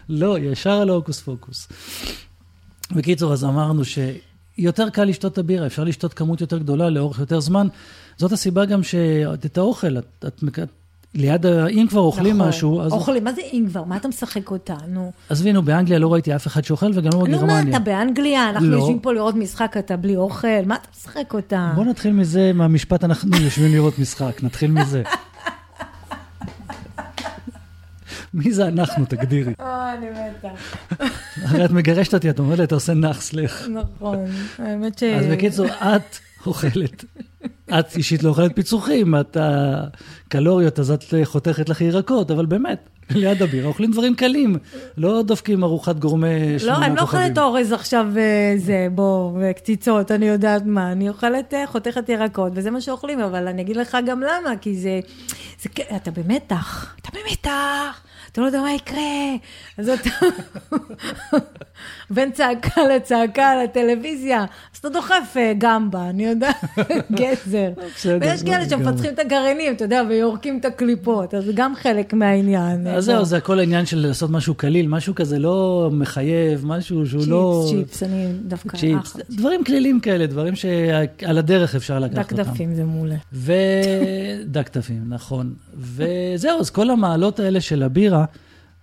[0.10, 1.67] לא, ישר על ההוקוס פוקוס.
[2.91, 7.39] בקיצור, אז אמרנו שיותר קל לשתות את הבירה, אפשר לשתות כמות יותר גדולה לאורך יותר
[7.39, 7.67] זמן.
[8.17, 10.43] זאת הסיבה גם שאת האוכל, את, את,
[11.13, 12.48] ליד, אם כבר אוכלים נכון.
[12.48, 12.91] משהו, אז...
[12.91, 13.84] אוכלים, מה זה אם כבר?
[13.84, 15.12] מה אתה משחק אותנו?
[15.30, 17.38] עזבי, נו, באנגליה לא ראיתי אף אחד שאוכל וגם לא בגרמניה.
[17.41, 18.50] נו, מה, אתה באנגליה?
[18.50, 18.78] אנחנו לא.
[18.78, 21.72] יושבים פה לראות משחק, אתה בלי אוכל, מה אתה משחק אותה?
[21.76, 25.04] בוא נתחיל מזה, מהמשפט אנחנו יושבים לראות משחק, נתחיל מזה.
[28.34, 29.54] מי זה אנחנו, תגדירי.
[29.60, 30.48] אה, אני מתה.
[31.41, 33.67] הרי את מגרשת אותי, את אומרת אתה עושה נאחס לך.
[33.67, 34.17] נכון,
[34.60, 35.04] האמת ש...
[35.04, 37.06] אז בקיצור, את אוכלת.
[37.79, 43.41] את אישית לא אוכלת פיצוחים, את הקלוריות, אז את חותכת לך ירקות, אבל באמת, ליד
[43.41, 44.55] הבירה אוכלים דברים קלים,
[44.97, 46.27] לא דופקים ארוחת גורמה
[46.58, 46.84] שמונה לא, כוכבים.
[46.84, 51.67] אני לא אוכלת אורז עכשיו, אה, זה, בוא, וקציצות, אני יודעת מה, אני אוכלת, אה,
[51.67, 54.99] חותכת ירקות, וזה מה שאוכלים, אבל אני אגיד לך גם למה, כי זה,
[55.62, 58.09] זה, אתה במתח, אתה במתח.
[58.32, 59.36] אתה לא יודע מה יקרה,
[59.78, 60.10] אז אתה...
[62.10, 66.56] בין צעקה לצעקה על הטלוויזיה, אז אתה דוחף אה, גמבה, אני יודעת,
[67.20, 67.70] גזר.
[68.22, 72.88] ויש כאלה שמפצחים את הגרעינים, אתה יודע, ויורקים את הקליפות, אז זה גם חלק מהעניין.
[72.88, 77.24] אז זהו, זה הכל העניין של לעשות משהו קליל, משהו כזה לא מחייב, משהו שהוא
[77.28, 77.65] לא...
[77.70, 78.78] צ'יפס, צ'יפס, אני דווקא...
[78.78, 82.44] צ'יפס, דברים כלילים כאלה, דברים שעל הדרך אפשר לקחת אותם.
[82.44, 83.15] דקדפים זה מעולה.
[83.34, 85.54] ודקדפים, נכון.
[85.78, 88.26] וזהו, אז כל המעלות האלה של הבירה,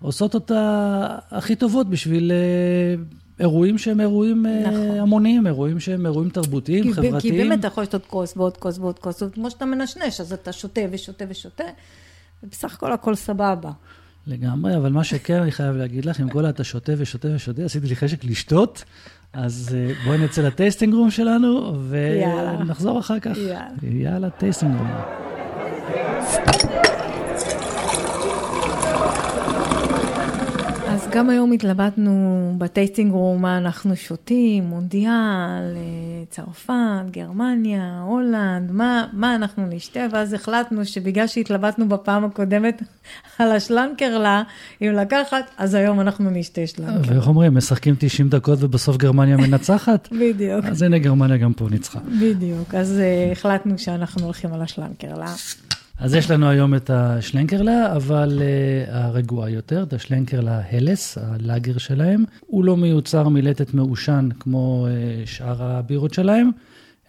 [0.01, 3.03] עושות אותה הכי טובות בשביל אה,
[3.41, 4.99] אירועים שהם אירועים אה, נכון.
[4.99, 7.21] המוניים, אירועים שהם אירועים תרבותיים, כי, חברתיים.
[7.21, 10.53] כי באמת אתה יכול לשתות כוס ועוד כוס ועוד כוס, כמו שאתה מנשנש, אז אתה
[10.53, 11.65] שותה ושותה ושותה,
[12.43, 13.71] ובסך הכל הכל סבבה.
[14.27, 17.87] לגמרי, אבל מה שכן אני חייב להגיד לך, אם כל אתה שותה ושותה ושותה, עשיתי
[17.87, 18.85] לי חשק לשתות,
[19.33, 23.37] אז אה, בואי נצא לטייסטינג רום שלנו, ונחזור אחר כך.
[23.37, 23.69] יאללה.
[23.83, 24.91] יאללה, טייסטינג רום.
[31.07, 35.11] אז גם היום התלבטנו בטייסטינג רום מה אנחנו שותים, מונדיאל,
[35.77, 42.83] אה, צרפת, גרמניה, הולנד, מה, מה אנחנו נשתה, ואז החלטנו שבגלל שהתלבטנו בפעם הקודמת
[43.38, 44.42] על השלנקרלה,
[44.83, 47.14] אם לקחת, אז היום אנחנו נשתה שלנקרלה.
[47.14, 50.09] ואיך אומרים, משחקים 90 דקות ובסוף גרמניה מנצחת?
[50.21, 50.64] בדיוק.
[50.64, 51.99] אז הנה גרמניה גם פה ניצחה.
[52.21, 55.35] בדיוק, אז uh, החלטנו שאנחנו הולכים על השלנקרלה.
[55.99, 62.25] אז יש לנו היום את השלנקרלה, אבל uh, הרגועה יותר, את השלנקרלה הלס, הלאגר שלהם.
[62.47, 66.51] הוא לא מיוצר מלטת מעושן כמו uh, שאר הבירות שלהם,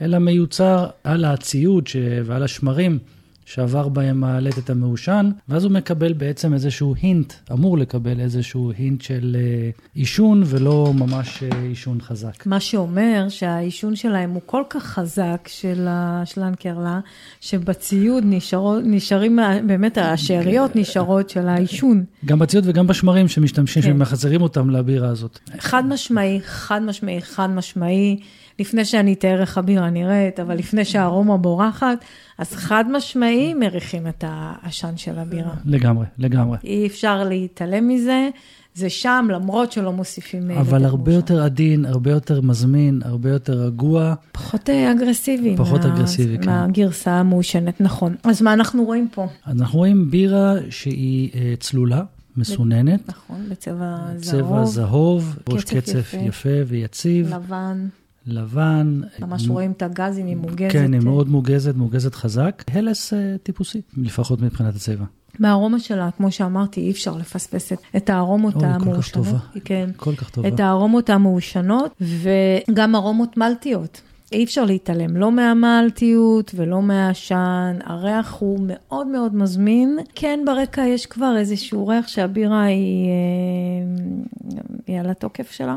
[0.02, 1.96] אלא מיוצר על הציוד ש...
[2.26, 3.00] ועל השמרים
[3.48, 9.38] שעבר בהם הלטת המעושן, ואז הוא מקבל בעצם איזשהו הינט, אמור לקבל איזשהו הינט של
[9.40, 12.46] אה, עישון, ולא ממש אה, עישון חזק.
[12.46, 17.00] מה שאומר שהעישון שלהם הוא כל כך חזק, של השלנקרלה,
[17.42, 22.04] שבציוד נשארות, נשארים, באמת השאריות נשארות של העישון.
[22.26, 23.90] גם בציוד וגם בשמרים שמשתמשים, כן.
[23.90, 25.40] שמחזירים אותם לבירה הזאת.
[25.60, 28.20] חד משמעי, חד משמעי, חד משמעי.
[28.60, 31.98] לפני שאני אתאר איך הבירה נראית, אבל לפני שהארומה בורחת,
[32.38, 35.54] אז חד משמעי מריחים את העשן של הבירה.
[35.66, 36.58] לגמרי, לגמרי.
[36.64, 38.30] אי אפשר להתעלם מזה.
[38.74, 40.52] זה שם, למרות שלא מוסיפים...
[40.52, 41.12] אה, אבל הרבה מושם.
[41.12, 44.14] יותר עדין, הרבה יותר מזמין, הרבה יותר רגוע.
[44.32, 45.56] פחות אה, אגרסיבי.
[45.58, 46.46] פחות מה, אגרסיבי, כן.
[46.46, 48.16] מהגרסה המעושנת, נכון.
[48.24, 49.28] אז מה אנחנו רואים פה?
[49.48, 52.04] אנחנו רואים בירה שהיא uh, צלולה.
[52.38, 53.10] מסוננת.
[53.10, 54.42] נכון, בצבע זהוב.
[54.42, 57.34] צבע זהוב, ראש קצף יפה, יפה ויציב.
[57.34, 57.88] לבן.
[58.28, 59.02] לבן.
[59.20, 59.52] ממש מ...
[59.52, 60.72] רואים את הגזים, היא מוגזת.
[60.72, 62.64] כן, היא מאוד מוגזת, מוגזת חזק.
[62.74, 65.06] הלס uh, טיפוסי, לפחות מבחינת הצבע.
[65.40, 68.88] מהארומה שלה, כמו שאמרתי, אי אפשר לפספס את הארומות המעושנות.
[68.88, 69.38] היא כל כך טובה.
[69.66, 69.90] כן.
[69.96, 70.48] כל כך טובה.
[70.48, 74.02] את הארומות המעושנות, וגם ארומות מלטיות.
[74.32, 80.00] אי אפשר להתעלם, לא מהמלטיות ולא מהעשן, הריח הוא מאוד מאוד מזמין.
[80.16, 85.76] כן, ברקע יש כבר איזשהו ריח שהבירה היא, אה, היא על התוקף שלה.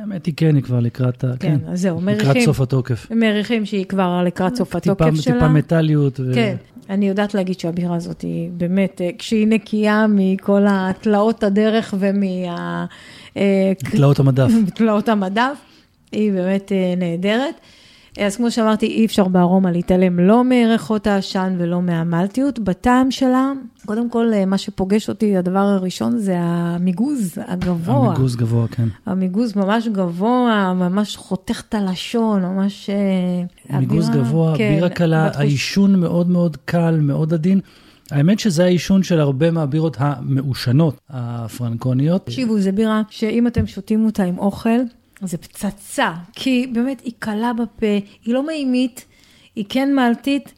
[0.00, 2.30] האמת היא כן, היא כבר לקראת, כן, כן אז זהו, מריחים.
[2.30, 3.06] לקראת סוף התוקף.
[3.10, 5.34] מריחים שהיא כבר לקראת סוף התוקף טיפה, שלה.
[5.34, 6.20] טיפה מטאליות.
[6.20, 6.34] ו...
[6.34, 6.56] כן,
[6.90, 12.86] אני יודעת להגיד שהבירה הזאת היא באמת, אה, כשהיא נקייה מכל התלאות הדרך ומה...
[13.36, 14.50] אה, תלאות המדף.
[14.76, 15.58] תלאות המדף,
[16.12, 17.54] היא באמת אה, נהדרת.
[18.20, 22.58] אז כמו שאמרתי, אי אפשר בארומה להתעלם לא מריחות העשן ולא מהמלטיות.
[22.58, 23.52] בטעם שלה,
[23.86, 28.08] קודם כל, מה שפוגש אותי, הדבר הראשון זה המיגוז הגבוה.
[28.08, 28.88] המיגוז גבוה, כן.
[29.06, 32.90] המיגוז ממש גבוה, ממש חותך את הלשון, ממש...
[32.90, 35.40] אה, מיגוז הבירה, גבוה, כן, בירה קלה, בתחוש...
[35.40, 37.60] העישון מאוד מאוד קל, מאוד עדין.
[38.10, 42.24] האמת שזה העישון של הרבה מהבירות המעושנות, הפרנקוניות.
[42.24, 44.80] תקשיבו, זו בירה שאם אתם שותים אותה עם אוכל,
[45.26, 47.86] זה פצצה, כי באמת היא קלה בפה,
[48.24, 49.04] היא לא מימית,
[49.56, 50.52] היא כן מלטית,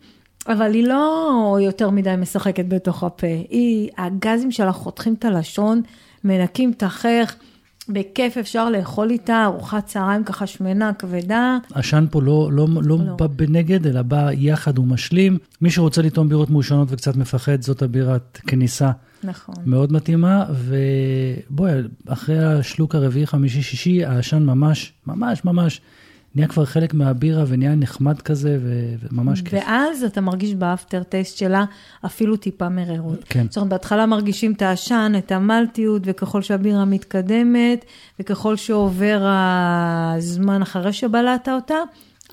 [0.48, 3.26] אבל היא לא יותר מדי משחקת בתוך הפה.
[3.50, 5.82] היא, הגזים שלה חותכים את הלשון,
[6.24, 7.36] מנקים את החייך.
[7.88, 11.58] בכיף אפשר לאכול איתה ארוחת צהריים ככה שמנה, כבדה.
[11.74, 15.38] עשן פה לא, לא, לא, לא בא בנגד, אלא בא יחד ומשלים.
[15.60, 18.90] מי שרוצה לטעום בירות מעושנות וקצת מפחד, זאת הבירת כניסה.
[19.24, 19.54] נכון.
[19.66, 21.72] מאוד מתאימה, ובואי,
[22.08, 25.80] אחרי השלוק הרביעי, חמישי, שישי, העשן ממש, ממש, ממש
[26.36, 28.58] נהיה כבר חלק מהבירה ונהיה נחמד כזה,
[29.12, 29.52] וממש כיף.
[29.52, 31.64] ואז אתה מרגיש באפטר טייסט שלה
[32.06, 33.24] אפילו טיפה מרירות.
[33.28, 33.46] כן.
[33.48, 37.84] זאת אומרת, בהתחלה מרגישים את העשן, את המלטיות, וככל שהבירה מתקדמת,
[38.20, 41.74] וככל שעובר הזמן אחרי שבלעת אותה,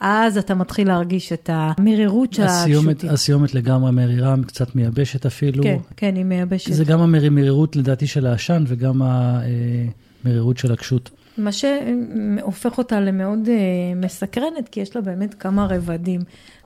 [0.02, 3.10] אז אתה מתחיל להרגיש את המרירות של השוטים.
[3.10, 5.64] הסיומת לגמרי מרירה, קצת מייבשת אפילו.
[5.64, 6.74] כן, כן, היא מייבשת.
[6.74, 11.10] זה גם המרירות לדעתי של העשן וגם המרירות של הקשות.
[11.38, 13.56] מה שהופך אותה למאוד אה,
[13.96, 16.22] מסקרנת, כי יש לה באמת כמה רבדים.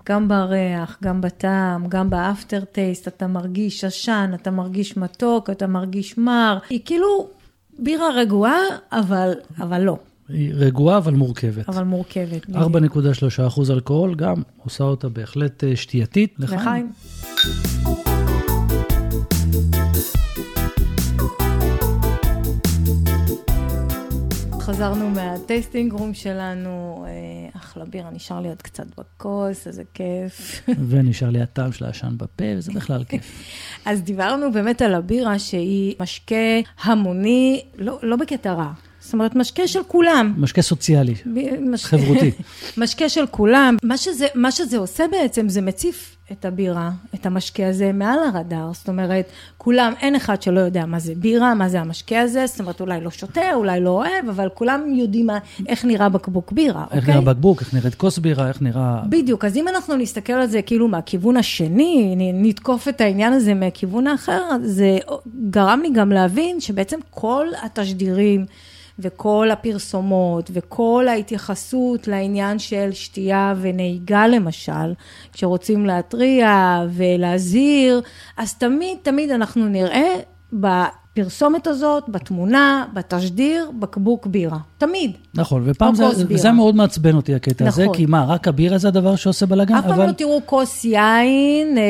[0.09, 6.17] גם בריח, גם בטעם, גם באפטר טייסט, אתה מרגיש עשן, אתה מרגיש מתוק, אתה מרגיש
[6.17, 6.57] מר.
[6.69, 7.27] היא כאילו
[7.79, 8.59] בירה רגועה,
[8.91, 9.97] אבל, אבל לא.
[10.29, 11.69] היא רגועה אבל מורכבת.
[11.69, 12.45] אבל מורכבת.
[12.49, 16.35] 4.3 אחוז אלכוהול, גם עושה אותה בהחלט אה, שתייתית.
[16.39, 16.59] לחיים.
[16.59, 18.16] לחיים.
[24.67, 30.61] חזרנו מהטייסטינג רום שלנו, אה, אחלה בירה, נשאר לי עוד קצת בכוס, איזה כיף.
[30.89, 33.41] ונשאר לי הטעם של העשן בפה, וזה בכלל כיף.
[33.85, 36.35] אז דיברנו באמת על הבירה שהיא משקה
[36.81, 38.71] המוני, לא, לא בקטע רע.
[39.07, 40.33] זאת אומרת, משקה של כולם.
[40.37, 41.13] משקה סוציאלי,
[41.59, 41.85] מש...
[41.85, 42.31] חברותי.
[42.77, 43.77] משקה של כולם.
[43.83, 48.73] מה שזה, מה שזה עושה בעצם, זה מציף את הבירה, את המשקה הזה, מעל הרדאר.
[48.73, 49.25] זאת אומרת,
[49.57, 53.01] כולם, אין אחד שלא יודע מה זה בירה, מה זה המשקה הזה, זאת אומרת, אולי
[53.01, 57.13] לא שותה, אולי לא אוהב, אבל כולם יודעים מה, איך נראה בקבוק בירה, איך אוקיי?
[57.13, 59.01] נראה בקבוק, איך נראית כוס בירה, איך נראה...
[59.09, 64.07] בדיוק, אז אם אנחנו נסתכל על זה כאילו מהכיוון השני, נתקוף את העניין הזה מהכיוון
[64.07, 64.97] האחר, זה
[65.49, 68.45] גרם לי גם להבין שבעצם כל התשדירים
[68.99, 74.93] וכל הפרסומות וכל ההתייחסות לעניין של שתייה ונהיגה למשל,
[75.33, 78.01] כשרוצים להתריע ולהזהיר,
[78.37, 80.13] אז תמיד תמיד אנחנו נראה
[80.53, 84.57] בפרסומת הזאת, בתמונה, בתשדיר, בקבוק בירה.
[84.77, 85.11] תמיד.
[85.33, 86.05] נכון, ופעם זה.
[86.29, 87.95] וזה מאוד מעצבן אותי הקטע הזה, נכון.
[87.95, 89.75] כי מה, רק הבירה זה הדבר שעושה בלאגן?
[89.75, 90.07] אף פעם אבל...
[90.07, 91.83] לא תראו כוס יין אה,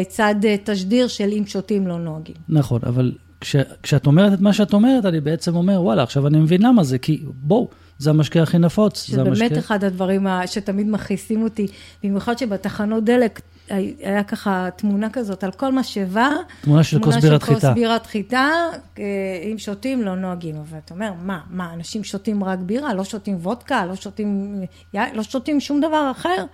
[0.00, 2.36] לצד אה, תשדיר של אם שותים לא נוהגים.
[2.48, 6.38] נכון, אבל כש, כשאת אומרת את מה שאת אומרת, אני בעצם אומר, וואלה, עכשיו אני
[6.38, 9.10] מבין למה זה, כי בואו, זה המשקה הכי נפוץ.
[9.10, 9.58] זה באמת המשקה...
[9.58, 11.66] אחד הדברים ה- שתמיד מכעיסים אותי,
[12.04, 16.30] במיוחד שבתחנות דלק הי- היה ככה תמונה כזאת על כל משאבה.
[16.60, 17.68] תמונה של כוס בירת תמונה של חיטה.
[17.68, 18.50] כוס בירת חיטה,
[18.98, 19.04] אה,
[19.52, 20.56] אם שותים לא נוהגים.
[20.56, 24.60] אבל אתה אומר, מה, מה, אנשים שותים רק בירה, לא שותים וודקה, לא שותים,
[24.94, 26.44] יין, לא שותים שום דבר אחר?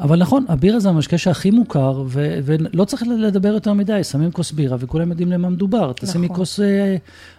[0.00, 4.52] אבל נכון, הבירה זה המשקה שהכי מוכר, ו- ולא צריך לדבר יותר מדי, שמים כוס
[4.52, 5.92] בירה וכולם יודעים למה מדובר.
[5.92, 6.36] תשימי נכון.
[6.36, 6.96] כוס אה,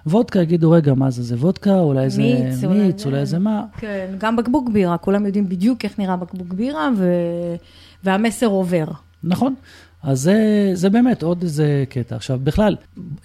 [0.07, 3.39] וודקה, יגידו, רגע, מה זה, זה וודקה, אולי זה מיץ, אולי מיץ, זה- אולי זה
[3.39, 3.63] מה.
[3.77, 7.05] כן, גם בקבוק בירה, כולם יודעים בדיוק איך נראה בקבוק בירה, ו...
[8.03, 8.85] והמסר עובר.
[9.23, 9.55] נכון.
[10.03, 10.35] אז זה,
[10.73, 12.15] זה באמת עוד איזה קטע.
[12.15, 12.75] עכשיו, בכלל,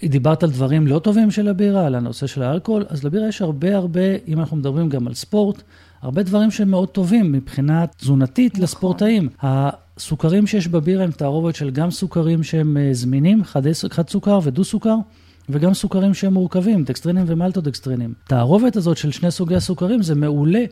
[0.03, 3.75] דיברת על דברים לא טובים של הבירה, על הנושא של האלכוהול, אז לבירה יש הרבה
[3.75, 5.61] הרבה, אם אנחנו מדברים גם על ספורט,
[6.01, 8.63] הרבה דברים שהם מאוד טובים מבחינה תזונתית נכון.
[8.63, 9.29] לספורטאים.
[9.41, 13.61] הסוכרים שיש בבירה הם תערובת של גם סוכרים שהם אה, זמינים, חד,
[13.91, 14.95] חד סוכר ודו סוכר.
[15.49, 18.13] וגם סוכרים שהם מורכבים, דקסטרינים ומלטודקסטרינים.
[18.27, 20.65] תערובת הזאת של שני סוגי הסוכרים זה מעולה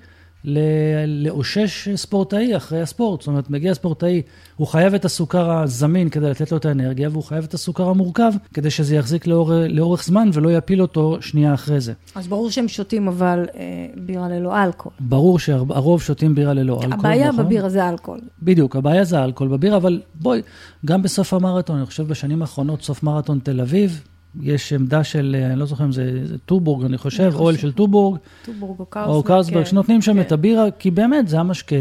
[1.07, 3.21] לאושש ספורטאי אחרי הספורט.
[3.21, 4.21] זאת אומרת, מגיע ספורטאי,
[4.55, 8.31] הוא חייב את הסוכר הזמין כדי לתת לו את האנרגיה, והוא חייב את הסוכר המורכב
[8.53, 11.93] כדי שזה יחזיק לאור, לאורך זמן ולא יפיל אותו שנייה אחרי זה.
[12.15, 14.95] אז ברור שהם שותים אבל אה, בירה ללא אלכוהול.
[14.99, 17.45] ברור שהרוב שותים בירה ללא אלכוהול, הבעיה נכון?
[17.45, 18.21] בבירה זה אלכוהול.
[18.41, 20.41] בדיוק, הבעיה זה האלכוהול בבירה, אבל בואי,
[20.85, 24.01] גם בסוף המרתון, אני חושב בשנים האחרונות, סוף מרתון תל אביב,
[24.41, 27.57] יש עמדה של, אה, אני לא זוכר אם זה, זה טובורג, אני חושב, אוהל.
[27.57, 29.15] של טובורג, טובורג או קרסברג.
[29.15, 29.69] או קרסברג, כן.
[29.69, 30.21] שנותנים שם כן.
[30.21, 31.75] את הבירה, כי באמת, זה המשקה.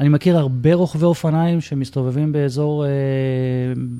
[0.00, 2.90] אני מכיר הרבה רוכבי אופניים שמסתובבים באזור, אה,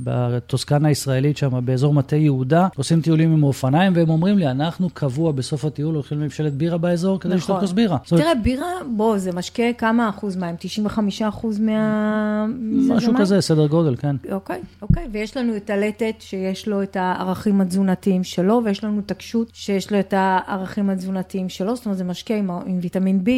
[0.04, 5.32] בטוסקנה הישראלית שם, באזור מטה יהודה, עושים טיולים עם האופניים, והם אומרים לי, אנחנו קבוע
[5.32, 7.98] בסוף הטיול הולכים לממשלת בירה באזור כדי לשתות כוס בירה.
[8.04, 8.18] נכון.
[8.18, 10.54] תראה, בירה, בוא, זה משקה כמה אחוז מים?
[10.58, 12.46] 95 אחוז מה...
[12.88, 13.12] משהו?
[13.18, 14.16] כזה, סדר גודל, כן.
[14.32, 19.10] אוקיי, אוקיי, ויש לנו את הלטת שיש לו את הערכים התזונתיים שלו, ויש לנו את
[19.10, 23.28] הקשות שיש לו את הערכים התזונתיים שלו, זאת אומרת, זה משקה עם, עם ויטמין B,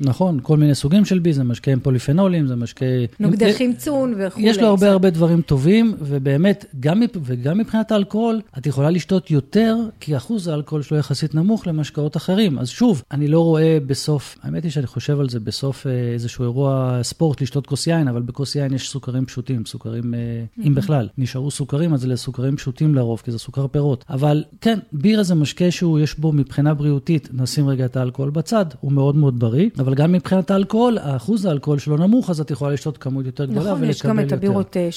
[0.00, 2.86] נכון, כל מיני סוגים של בי, זה משקה עם פוליפנולים, זה משקה...
[3.20, 4.48] נוגדי עם- חמצון וכולי.
[4.48, 9.76] יש לו הרבה הרבה דברים טובים, ובאמת, גם, וגם מבחינת האלכוהול, את יכולה לשתות יותר,
[10.00, 12.58] כי אחוז האלכוהול שלו יחסית נמוך למשקאות אחרים.
[12.58, 16.42] אז שוב, אני לא רואה בסוף, האמת היא שאני חושב על זה בסוף אה, איזשהו
[16.44, 20.18] אירוע ספורט לשתות כוס יין, אבל בכוס יין יש סוכרים פשוטים, סוכרים, אה,
[20.66, 24.04] אם בכלל, נשארו סוכרים, אז אלה סוכרים פשוטים לרוב, כי זה סוכר פירות.
[24.08, 28.66] אבל כן, בירה זה משקה שהוא, יש בו מבחינה בריאותית, נשים רגע את האלכוהול בצד,
[28.80, 32.72] הוא מאוד מאוד בריא, אבל גם מבחינת האלכוהול, האחוז האלכוהול שלו נמוך, אז את יכולה
[32.72, 33.96] לשתות כמות יותר גדולה ולקבל נכון, יותר.
[33.96, 34.88] יש גם את הבירות אה,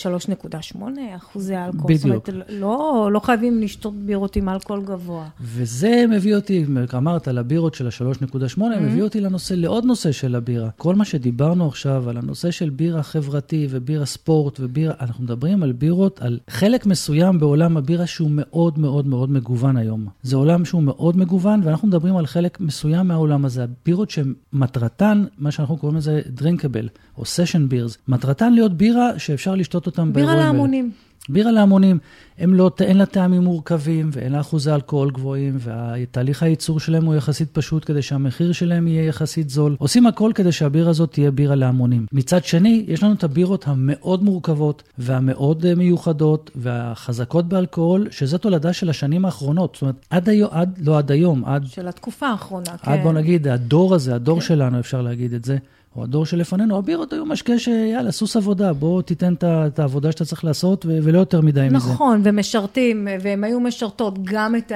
[0.73, 1.93] 3.8 אחוזי אלכוהול.
[1.93, 2.25] בדיוק.
[2.25, 5.25] זאת אומרת, לא, לא חייבים לשתות בירות עם אלכוהול גבוה.
[5.41, 6.65] וזה מביא אותי,
[6.97, 8.79] אמרת על הבירות של ה-3.8, Mm-hmm.
[8.79, 10.69] מביא אותי לנושא, לעוד נושא של הבירה.
[10.77, 15.71] כל מה שדיברנו עכשיו על הנושא של בירה חברתי ובירה ספורט ובירה, אנחנו מדברים על
[15.71, 20.07] בירות, על חלק מסוים בעולם הבירה שהוא מאוד מאוד מאוד מגוון היום.
[20.23, 23.63] זה עולם שהוא מאוד מגוון, ואנחנו מדברים על חלק מסוים מהעולם הזה.
[23.63, 24.09] הבירות
[24.75, 30.13] שמטרתן, מה שאנחנו קוראים לזה דרינקבל, או סשן בירס, מטרתן להיות בירה שאפשר לשתות אותם
[30.13, 30.51] בירה באירועים האלה.
[30.51, 30.91] להמונים.
[31.29, 31.99] בירה להמונים,
[32.37, 37.15] הם לא, אין לה טעמים מורכבים ואין לה אחוזי אלכוהול גבוהים, ותהליך הייצור שלהם הוא
[37.15, 39.75] יחסית פשוט כדי שהמחיר שלהם יהיה יחסית זול.
[39.79, 42.05] עושים הכל כדי שהבירה הזאת תהיה בירה להמונים.
[42.11, 48.73] מצד שני, יש לנו את הבירות המאוד מורכבות והמאוד אה, מיוחדות והחזקות באלכוהול, שזה תולדה
[48.73, 49.73] של השנים האחרונות.
[49.73, 52.91] זאת אומרת, עד היום, עד, לא עד היום, עד, של התקופה האחרונה, כן.
[52.91, 55.57] עד בוא נגיד, הדור הזה, הדור שלנו, אפשר להגיד את זה.
[55.95, 60.45] או הדור שלפנינו, הבירות היו משקה שיאללה, סוס עבודה, בוא תיתן את העבודה שאתה צריך
[60.45, 61.93] לעשות, ולא יותר מדי נכון, מזה.
[61.93, 64.71] נכון, ומשרתים, והם היו משרתות גם את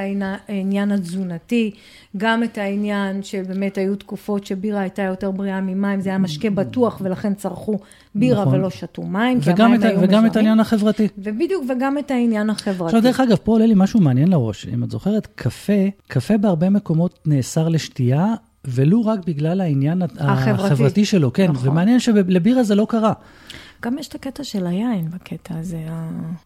[0.47, 1.71] העניין התזונתי,
[2.17, 7.01] גם את העניין שבאמת היו תקופות שבירה הייתה יותר בריאה ממים, זה היה משקה בטוח,
[7.03, 7.79] ולכן צרכו
[8.15, 8.53] בירה נכון.
[8.53, 11.08] ולא שתו מים, כי המים היו וגם את העניין החברתי.
[11.17, 12.86] ובדיוק, וגם את העניין החברתי.
[12.86, 14.67] עכשיו, דרך אגב, פה עולה לי משהו מעניין לראש.
[14.73, 18.25] אם את זוכרת, קפה, קפה בהרבה מקומות נאסר לשתייה,
[18.65, 21.69] ולו רק בגלל העניין החברתי, החברתי שלו, כן, נכון.
[21.69, 23.13] ומעניין שלבירה זה לא קרה.
[23.82, 25.86] גם יש את הקטע של היין בקטע הזה.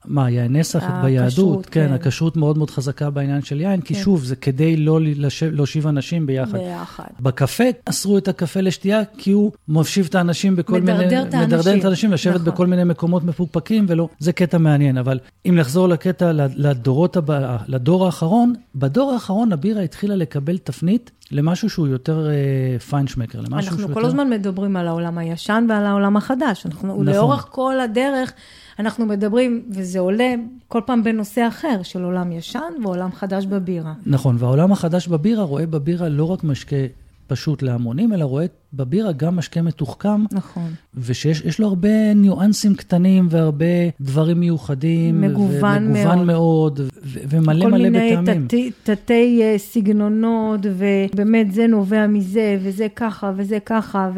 [0.06, 1.66] מה, יין נסח ביהדות?
[1.66, 3.86] כן, כן, הכשרות מאוד מאוד חזקה בעניין של יין, כן.
[3.86, 5.00] כי שוב, זה כדי לא
[5.52, 6.58] להושיב אנשים ביחד.
[6.58, 7.04] ביחד.
[7.20, 11.06] בקפה אסרו את הקפה לשתייה, כי הוא מושיב את האנשים בכל מדרדר מיני...
[11.06, 11.60] מדרדר את האנשים.
[11.60, 12.46] מדרדר את האנשים, לשבת נכון.
[12.46, 14.98] בכל מיני מקומות מפוקפקים, ולא, זה קטע מעניין.
[14.98, 21.70] אבל אם נחזור לקטע, לדורות הבא, לדור האחרון, בדור האחרון הבירה התחילה לקבל תפנית למשהו
[21.70, 23.84] שהוא יותר uh, פיינשמקר, למשהו שהוא יותר...
[23.84, 26.66] אנחנו כל הזמן מדברים על העולם הישן ועל העולם החדש.
[26.66, 27.06] אנחנו, נכון.
[27.28, 28.34] לאורך כל הדרך,
[28.80, 30.34] אנחנו מדברים, וזה עולה
[30.68, 33.94] כל פעם בנושא אחר, של עולם ישן ועולם חדש בבירה.
[34.06, 36.76] נכון, והעולם החדש בבירה רואה בבירה לא רק משקה
[37.28, 40.24] פשוט להמונים, אלא רואה בבירה גם משקה מתוחכם.
[40.32, 40.74] נכון.
[40.96, 43.66] ושיש לו הרבה ניואנסים קטנים והרבה
[44.02, 45.22] דברים מיוחדים.
[45.22, 46.06] מגוון מאוד.
[46.06, 48.48] ומגוון מאוד, ו- ומלא מלא בטעמים.
[48.48, 54.10] כל מיני תתי uh, סגנונות, ובאמת זה נובע מזה, וזה ככה, וזה ככה,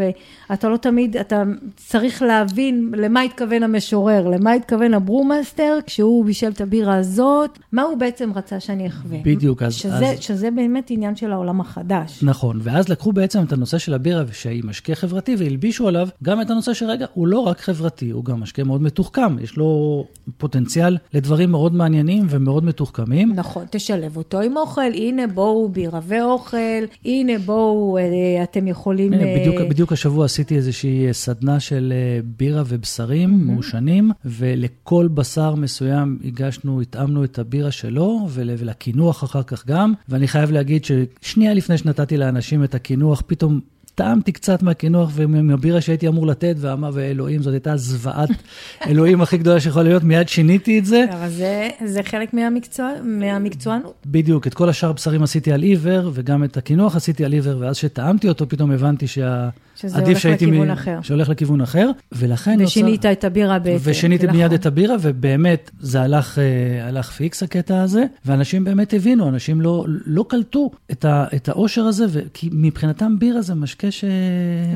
[0.49, 1.43] ואתה לא תמיד, אתה
[1.75, 7.81] צריך להבין למה התכוון המשורר, למה התכוון ה brewmaster, כשהוא בישל את הבירה הזאת, מה
[7.81, 9.17] הוא בעצם רצה שאני אחווה.
[9.23, 9.73] בדיוק, אז...
[9.73, 10.19] שזה, אז...
[10.19, 12.23] שזה באמת עניין של העולם החדש.
[12.23, 16.49] נכון, ואז לקחו בעצם את הנושא של הבירה, שהיא משקה חברתי, והלבישו עליו גם את
[16.49, 20.05] הנושא שרגע, הוא לא רק חברתי, הוא גם משקה מאוד מתוחכם, יש לו
[20.37, 23.33] פוטנציאל לדברים מאוד מעניינים ומאוד מתוחכמים.
[23.35, 26.57] נכון, תשלב אותו עם אוכל, הנה בואו בירה ואוכל,
[27.05, 29.13] הנה בואו, אה, אתם יכולים...
[29.13, 33.51] הנה, בדיוק, אה, בדיוק השבוע עשיתי איזושהי סדנה של אה, בירה ובשרים mm-hmm.
[33.51, 40.51] מעושנים, ולכל בשר מסוים הגשנו, התאמנו את הבירה שלו, ולקינוח אחר כך גם, ואני חייב
[40.51, 43.59] להגיד ששנייה לפני שנתתי לאנשים את הקינוח, פתאום
[43.95, 48.29] טעמתי קצת מהקינוח ומהבירה שהייתי אמור לתת, ואמר, ואלוהים, זאת הייתה זוועת
[48.89, 51.05] אלוהים הכי גדולה שיכולה להיות, מיד שיניתי את זה.
[51.09, 53.93] אבל זה, זה חלק מהמקצוע, מהמקצוענות.
[54.05, 57.75] בדיוק, את כל השאר בשרים עשיתי על עיוור, וגם את הקינוח עשיתי על עיוור, ואז
[57.75, 59.49] שטעמתי אותו, פתאום הבנתי שה...
[59.75, 60.71] שזה הולך לכיוון מ...
[60.71, 60.99] אחר.
[61.01, 62.57] שהולך לכיוון אחר, ולכן...
[62.59, 63.11] ושינית נוצר...
[63.11, 63.89] את הבירה בעצם.
[63.91, 69.29] ושיניתי מיד את הבירה, ובאמת, זה הלך, אה, הלך פיקס הקטע הזה, ואנשים באמת הבינו,
[69.29, 72.19] אנשים לא, לא קלטו את, ה, את האושר הזה, ו...
[72.33, 74.03] כי מבחינתם בירה זה משקה ש...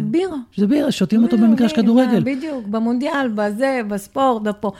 [0.03, 0.37] בירה.
[0.57, 2.23] זה בירה, שותים אותו במגרש כדורגל.
[2.23, 4.71] בדיוק, במונדיאל, בזה, בספורט, בפה.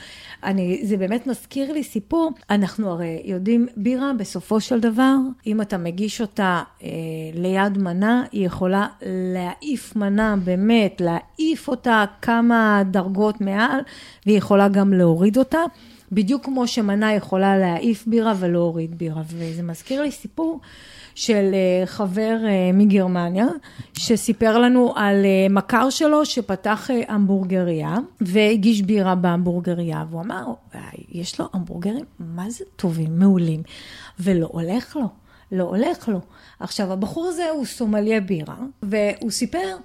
[0.44, 5.78] אני, זה באמת מזכיר לי סיפור, אנחנו הרי יודעים, בירה בסופו של דבר, אם אתה
[5.78, 6.88] מגיש אותה אה,
[7.34, 8.86] ליד מנה, היא יכולה
[9.34, 10.09] להעיף מנה,
[10.44, 13.80] באמת, להעיף אותה כמה דרגות מעל,
[14.26, 15.60] והיא יכולה גם להוריד אותה.
[16.12, 19.22] בדיוק כמו שמנה יכולה להעיף בירה ולהוריד בירה.
[19.26, 20.60] וזה מזכיר לי סיפור
[21.14, 23.46] של אה, חבר אה, מגרמניה,
[23.98, 30.44] שסיפר לנו על אה, מכר שלו שפתח המבורגריה, והגיש בירה בהמבורגריה, והוא אמר,
[31.08, 33.62] יש לו המבורגרים, מה זה טובים, מעולים,
[34.20, 35.08] ולא הולך לו,
[35.52, 36.20] לא הולך לו.
[36.60, 39.76] עכשיו, הבחור הזה הוא סומליה בירה, והוא סיפר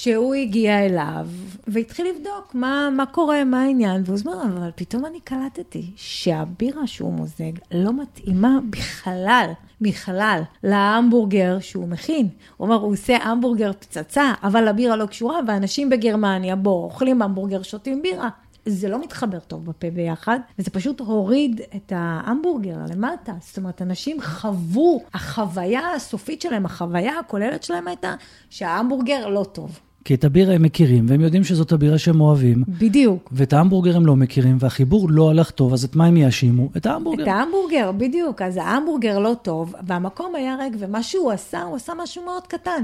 [0.00, 1.26] שהוא הגיע אליו
[1.66, 7.12] והתחיל לבדוק מה, מה קורה, מה העניין, והוא אומר, אבל פתאום אני קלטתי שהבירה שהוא
[7.12, 12.28] מוזג לא מתאימה בכלל, בכלל, להמבורגר שהוא מכין.
[12.56, 17.62] הוא אומר, הוא עושה המבורגר פצצה, אבל הבירה לא קשורה, ואנשים בגרמניה, בואו, אוכלים המבורגר,
[17.62, 18.28] שותים בירה.
[18.66, 23.32] זה לא מתחבר טוב בפה ביחד, וזה פשוט הוריד את ההמבורגר למטה.
[23.40, 28.14] זאת אומרת, אנשים חוו, החוויה הסופית שלהם, החוויה הכוללת שלהם הייתה
[28.50, 29.80] שההמבורגר לא טוב.
[30.04, 32.64] כי את הבירה הם מכירים, והם יודעים שזאת הבירה שהם אוהבים.
[32.68, 33.28] בדיוק.
[33.32, 36.68] ואת ההמבורגר הם לא מכירים, והחיבור לא הלך טוב, אז את מה הם יאשימו?
[36.76, 37.22] את ההמבורגר.
[37.22, 38.42] את ההמבורגר, בדיוק.
[38.42, 42.82] אז ההמבורגר לא טוב, והמקום היה ריק, ומה שהוא עשה, הוא עשה משהו מאוד קטן.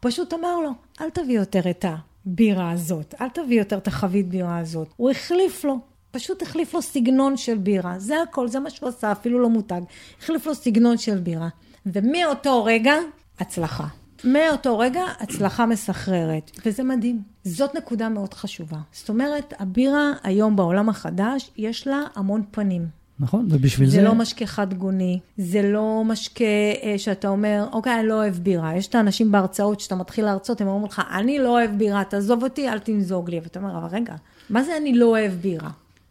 [0.00, 1.84] הוא פשוט אמר לו, אל תביא יותר את
[2.26, 4.88] הבירה הזאת, אל תביא יותר את החבית בירה הזאת.
[4.96, 5.78] הוא החליף לו.
[6.10, 9.80] פשוט החליף לו סגנון של בירה, זה הכל, זה מה שהוא עשה, אפילו לא מותג.
[10.22, 11.48] החליף לו סגנון של בירה.
[11.86, 12.94] ומאותו רגע,
[13.38, 13.86] הצלחה.
[14.24, 17.22] מאותו רגע הצלחה מסחררת, וזה מדהים.
[17.44, 18.78] זאת נקודה מאוד חשובה.
[18.92, 22.98] זאת אומרת, הבירה היום בעולם החדש, יש לה המון פנים.
[23.20, 23.96] נכון, ובשביל זה...
[23.96, 26.44] זה לא משקה חד גוני, זה לא משקה
[26.82, 28.76] אה, שאתה אומר, אוקיי, אני לא אוהב בירה.
[28.76, 32.42] יש את האנשים בהרצאות שאתה מתחיל להרצות, הם אומרים לך, אני לא אוהב בירה, תעזוב
[32.42, 33.40] אותי, אל תנזוג לי.
[33.40, 34.14] ואתה אומר, אבל רגע,
[34.50, 35.70] מה זה אני לא אוהב בירה?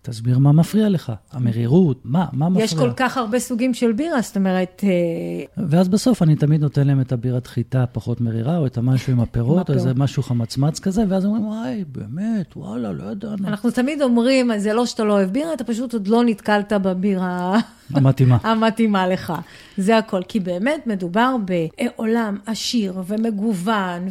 [0.09, 2.65] תסביר מה מפריע לך, המרירות, מה, מה מפריע.
[2.65, 4.81] יש כל כך הרבה סוגים של בירה, זאת אומרת...
[4.83, 9.13] אה, ואז בסוף אני תמיד נותן להם את הבירת חיטה הפחות מרירה, או את המשהו
[9.13, 13.47] עם הפירות, או איזה משהו חמצמץ כזה, ואז אומרים, וואי, באמת, וואלה, לא ידענו.
[13.47, 17.59] אנחנו תמיד אומרים, זה לא שאתה לא אוהב בירה, אתה פשוט עוד לא נתקלת בבירה
[17.93, 18.37] המתאימה.
[18.51, 19.33] המתאימה לך.
[19.77, 20.21] זה הכל.
[20.27, 24.07] כי באמת מדובר בעולם עשיר ומגוון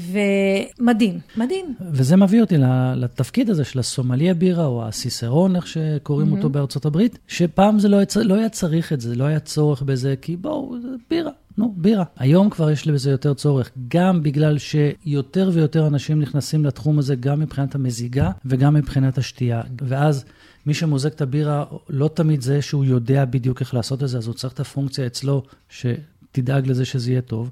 [0.80, 1.18] ומדהים.
[1.36, 1.74] מדהים.
[1.92, 2.56] וזה מביא אותי
[2.96, 6.36] לתפקיד הזה של הסומליה בירה, או הסיסרון, איך שקוראים mm-hmm.
[6.36, 9.82] אותו בארצות הברית, שפעם זה לא היה, לא היה צריך את זה, לא היה צורך
[9.82, 10.76] בזה, כי בואו,
[11.10, 11.30] בירה.
[11.58, 12.04] נו, בירה.
[12.16, 17.40] היום כבר יש לזה יותר צורך, גם בגלל שיותר ויותר אנשים נכנסים לתחום הזה, גם
[17.40, 19.62] מבחינת המזיגה וגם מבחינת השתייה.
[19.82, 20.24] ואז
[20.66, 24.26] מי שמוזג את הבירה, לא תמיד זה שהוא יודע בדיוק איך לעשות את זה, אז
[24.26, 27.50] הוא צריך את הפונקציה אצלו, שתדאג לזה שזה יהיה טוב.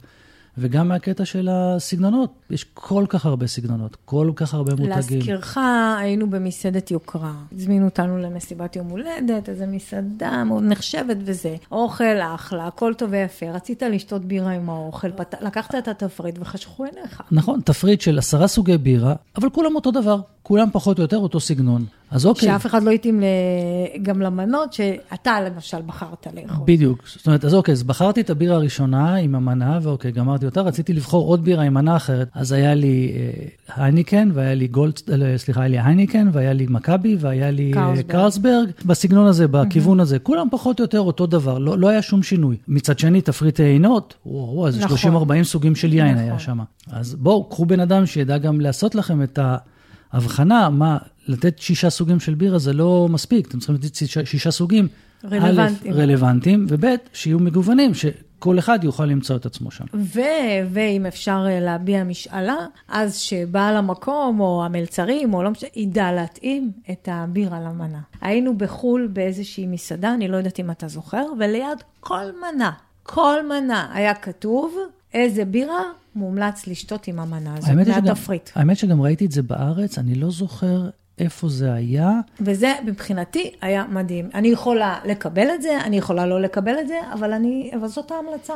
[0.58, 4.88] וגם מהקטע של הסגנונות, יש כל כך הרבה סגנונות, כל כך הרבה מותגים.
[4.88, 5.58] להזכירך,
[5.98, 7.32] היינו במסעדת יוקרה.
[7.52, 11.56] הזמינו אותנו למסיבת יום הולדת, איזו מסעדה מאוד נחשבת וזה.
[11.72, 13.50] אוכל אחלה, הכל טוב ויפה.
[13.50, 15.34] רצית לשתות בירה עם האוכל, פת...
[15.40, 17.22] לקחת את התפריט וחשכו עיניך.
[17.30, 20.20] נכון, תפריט של עשרה סוגי בירה, אבל כולם אותו דבר.
[20.44, 21.84] כולם פחות או יותר אותו סגנון.
[22.10, 22.48] אז אוקיי.
[22.48, 23.22] שאף אחד לא התאים
[24.02, 26.64] גם למנות שאתה למשל בחרת לאכול.
[26.66, 27.02] בדיוק.
[27.16, 30.92] זאת אומרת, אז אוקיי, אז בחרתי את הבירה הראשונה עם המנה, ואוקיי, גמרתי אותה, רציתי
[30.92, 32.28] לבחור עוד בירה עם מנה אחרת.
[32.34, 36.66] אז היה לי אה, הייניקן, והיה לי גולד, אה, סליחה, היה לי הייניקן, והיה לי
[36.68, 38.70] מכבי, והיה לי אה, קרסברג.
[38.84, 40.18] בסגנון הזה, בכיוון הזה.
[40.18, 42.56] כולם פחות או יותר אותו דבר, לא, לא היה שום שינוי.
[42.68, 45.40] מצד שני, תפריט טעינות, וואו, איזה נכון.
[45.40, 46.18] 30-40 סוגים של יין נכון.
[46.18, 46.58] היה שם.
[46.90, 49.56] אז בואו, קחו בן אדם שידע גם לעשות לכם את ה...
[50.14, 54.50] הבחנה, מה, לתת שישה סוגים של בירה זה לא מספיק, אתם צריכים לתת שישה, שישה
[54.50, 54.88] סוגים.
[55.24, 55.94] רלוונטיים.
[55.94, 59.84] א', רלוונטיים, וב', שיהיו מגוונים, שכל אחד יוכל למצוא את עצמו שם.
[59.94, 60.20] ו-
[60.70, 62.56] ואם אפשר אה, להביע משאלה,
[62.88, 68.00] אז שבעל המקום, או המלצרים, או לא משנה, ידע להתאים את הבירה למנה.
[68.20, 72.70] היינו בחו"ל באיזושהי מסעדה, אני לא יודעת אם אתה זוכר, וליד כל מנה,
[73.02, 74.76] כל מנה היה כתוב
[75.14, 75.82] איזה בירה
[76.16, 78.50] מומלץ לשתות עם המנה הזאת, מהתפריט.
[78.54, 80.88] האמת שגם ראיתי את זה בארץ, אני לא זוכר
[81.18, 82.20] איפה זה היה.
[82.40, 84.28] וזה מבחינתי היה מדהים.
[84.34, 88.10] אני יכולה לקבל את זה, אני יכולה לא לקבל את זה, אבל, אני, אבל זאת
[88.10, 88.54] ההמלצה.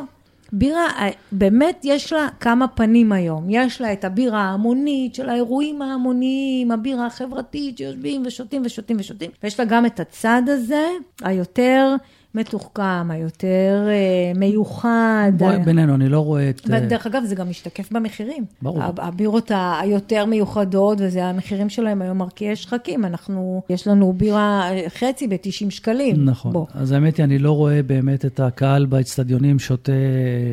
[0.52, 0.86] בירה,
[1.32, 3.46] באמת יש לה כמה פנים היום.
[3.50, 9.60] יש לה את הבירה ההמונית של האירועים ההמוניים, הבירה החברתית שיושבים ושותים ושותים ושותים, ויש
[9.60, 10.86] לה גם את הצד הזה,
[11.22, 11.94] היותר
[12.34, 15.32] מתוחכם, היותר אה, מיוחד.
[15.36, 16.60] בואי בינינו, אני לא רואה את...
[16.66, 18.44] ודרך אגב, זה גם משתקף במחירים.
[18.62, 18.82] ברור.
[18.98, 19.50] הבירות
[19.80, 23.04] היותר מיוחדות, וזה המחירים שלהם היום מרקיעי שחקים.
[23.04, 26.24] אנחנו, יש לנו בירה חצי ב-90 שקלים.
[26.24, 26.52] נכון.
[26.52, 26.66] בוא.
[26.74, 29.92] אז האמת היא, אני לא רואה באמת את הקהל באצטדיונים שותה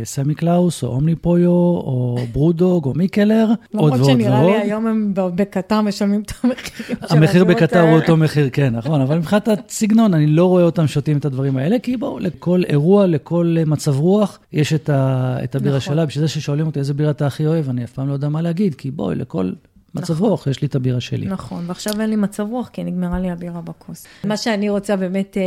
[0.03, 4.01] Samichlaus, או Omnipollo, או BrewDog, או Mikkeller, עוד ועוד ועוד.
[4.01, 8.49] למרות שנראה לי היום הם בקטר משלמים את המחירים של המחיר בקטר הוא אותו מחיר,
[8.53, 9.01] כן, נכון.
[9.01, 11.64] אבל מבחינת הסגנון, אני לא רואה אותם שותים את הדברים האלה.
[11.66, 15.93] האלה, כי בואו, לכל אירוע, לכל מצב רוח, יש את, ה, את הבירה נכון.
[15.93, 16.05] שלה.
[16.05, 18.41] בשביל זה ששואלים אותי איזה בירה אתה הכי אוהב, אני אף פעם לא יודע מה
[18.41, 19.51] להגיד, כי בואי, לכל
[19.95, 20.30] מצב נכון.
[20.30, 21.26] רוח, יש לי את הבירה שלי.
[21.26, 24.05] נכון, ועכשיו אין לי מצב רוח, כי נגמרה לי הבירה בכוס.
[24.24, 25.43] מה שאני רוצה באמת אה,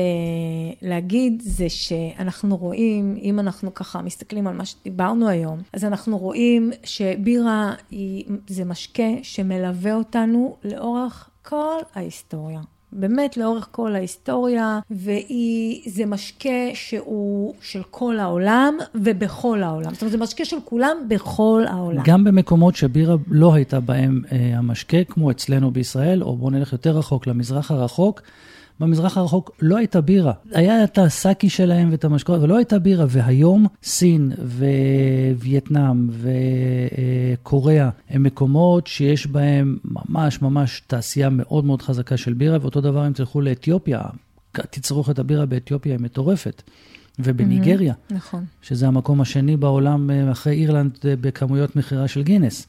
[0.83, 6.71] להגיד, זה שאנחנו רואים, אם אנחנו ככה מסתכלים על מה שדיברנו היום, אז אנחנו רואים
[6.85, 12.61] שבירה היא, זה משקה שמלווה אותנו לאורך כל ההיסטוריה.
[12.93, 19.95] באמת לאורך כל ההיסטוריה, וזה משקה שהוא של כל העולם ובכל העולם.
[19.95, 22.03] זאת אומרת, זה משקה של כולם בכל העולם.
[22.05, 26.99] גם במקומות שבירה לא הייתה בהם אה, המשקה, כמו אצלנו בישראל, או בואו נלך יותר
[26.99, 28.23] רחוק, למזרח הרחוק,
[28.81, 30.33] במזרח הרחוק לא הייתה בירה.
[30.53, 33.05] היה את הסאקי שלהם ואת המשקאות, אבל לא הייתה בירה.
[33.09, 34.33] והיום סין
[35.39, 36.09] ווייטנאם
[37.39, 43.07] וקוריאה הם מקומות שיש בהם ממש ממש תעשייה מאוד מאוד חזקה של בירה, ואותו דבר
[43.07, 44.03] אם תלכו לאתיופיה,
[44.53, 46.63] תצרוכת הבירה באתיופיה היא מטורפת.
[47.19, 48.45] ובניגריה, mm-hmm, נכון.
[48.63, 52.67] שזה המקום השני בעולם אה, אחרי אירלנד אה, בכמויות מכירה של גינס.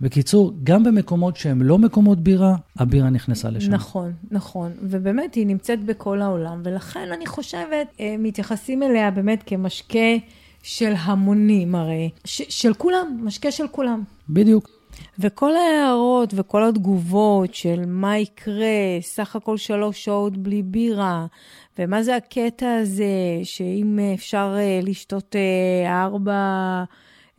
[0.00, 3.70] בקיצור, גם במקומות שהם לא מקומות בירה, הבירה נכנסה לשם.
[3.72, 4.72] נכון, נכון.
[4.82, 10.16] ובאמת, היא נמצאת בכל העולם, ולכן אני חושבת, אה, מתייחסים אליה באמת כמשקה
[10.62, 12.10] של המונים הרי.
[12.24, 14.02] ש- של כולם, משקה של כולם.
[14.28, 14.68] בדיוק.
[15.18, 21.26] וכל ההערות וכל התגובות של מה יקרה, סך הכל שלוש שעות בלי בירה,
[21.78, 23.04] ומה זה הקטע הזה,
[23.42, 26.32] שאם אפשר אה, לשתות אה, ארבע...
[26.32, 26.84] אה,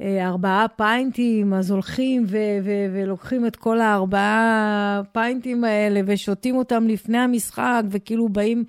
[0.02, 7.18] ארבעה פיינטים, אז הולכים ו- ו- ולוקחים את כל הארבעה פיינטים האלה ושותים אותם לפני
[7.18, 8.64] המשחק, וכאילו באים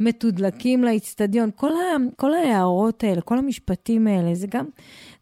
[0.00, 1.50] מתודלקים לאיצטדיון.
[1.56, 4.66] כל, ה- כל ההערות האלה, כל המשפטים האלה, זה גם,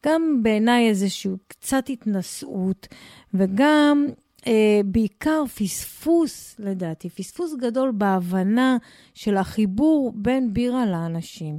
[0.06, 2.88] גם בעיניי איזושהי קצת התנשאות,
[3.34, 4.06] וגם
[4.46, 8.76] אה, בעיקר פספוס, לדעתי, פספוס גדול בהבנה
[9.14, 11.58] של החיבור בין בירה לאנשים.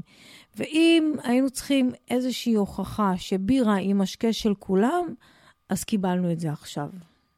[0.58, 5.04] ואם היינו צריכים איזושהי הוכחה שבירה היא משקה של כולם,
[5.70, 6.88] אז קיבלנו את זה עכשיו.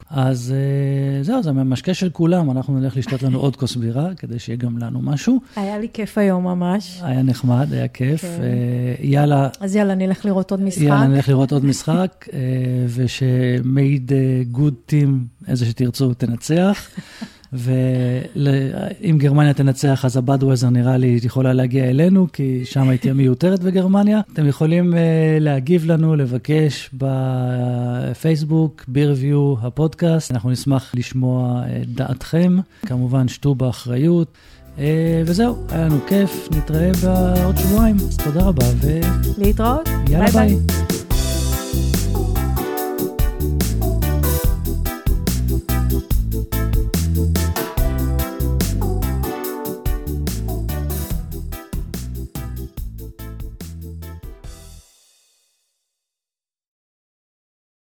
[0.10, 4.40] אז אה, זהו, זה המשקה של כולם, אנחנו נלך לשתות לנו עוד כוס בירה, כדי
[4.40, 5.40] שיהיה גם לנו משהו.
[5.56, 7.00] היה לי כיף היום ממש.
[7.02, 8.22] היה נחמד, היה כיף.
[8.22, 8.28] כן.
[8.28, 10.82] אה, יאללה, אז יאללה, נלך לראות עוד משחק.
[10.82, 12.40] יאללה, נלך לראות עוד משחק, אה,
[12.88, 14.12] ושמייד
[14.52, 16.90] גוד טים, איזה שתרצו, תנצח.
[17.54, 23.60] ואם גרמניה תנצח, אז הבאדוויזר נראה לי יכולה להגיע אלינו, כי שם היא תהיה מיותרת
[23.66, 24.22] בגרמניה.
[24.34, 24.96] אתם יכולים uh,
[25.40, 30.32] להגיב לנו, לבקש בפייסבוק, בירביו הפודקאסט.
[30.32, 32.58] אנחנו נשמח לשמוע את דעתכם.
[32.86, 34.28] כמובן, שתו באחריות.
[34.78, 34.80] Uh,
[35.26, 37.96] וזהו, היה לנו כיף, נתראה בעוד שבועיים.
[38.24, 38.66] תודה רבה,
[39.38, 39.90] להתראות.
[40.08, 40.56] ויאללה ביי ביי.
[40.56, 40.93] ביי.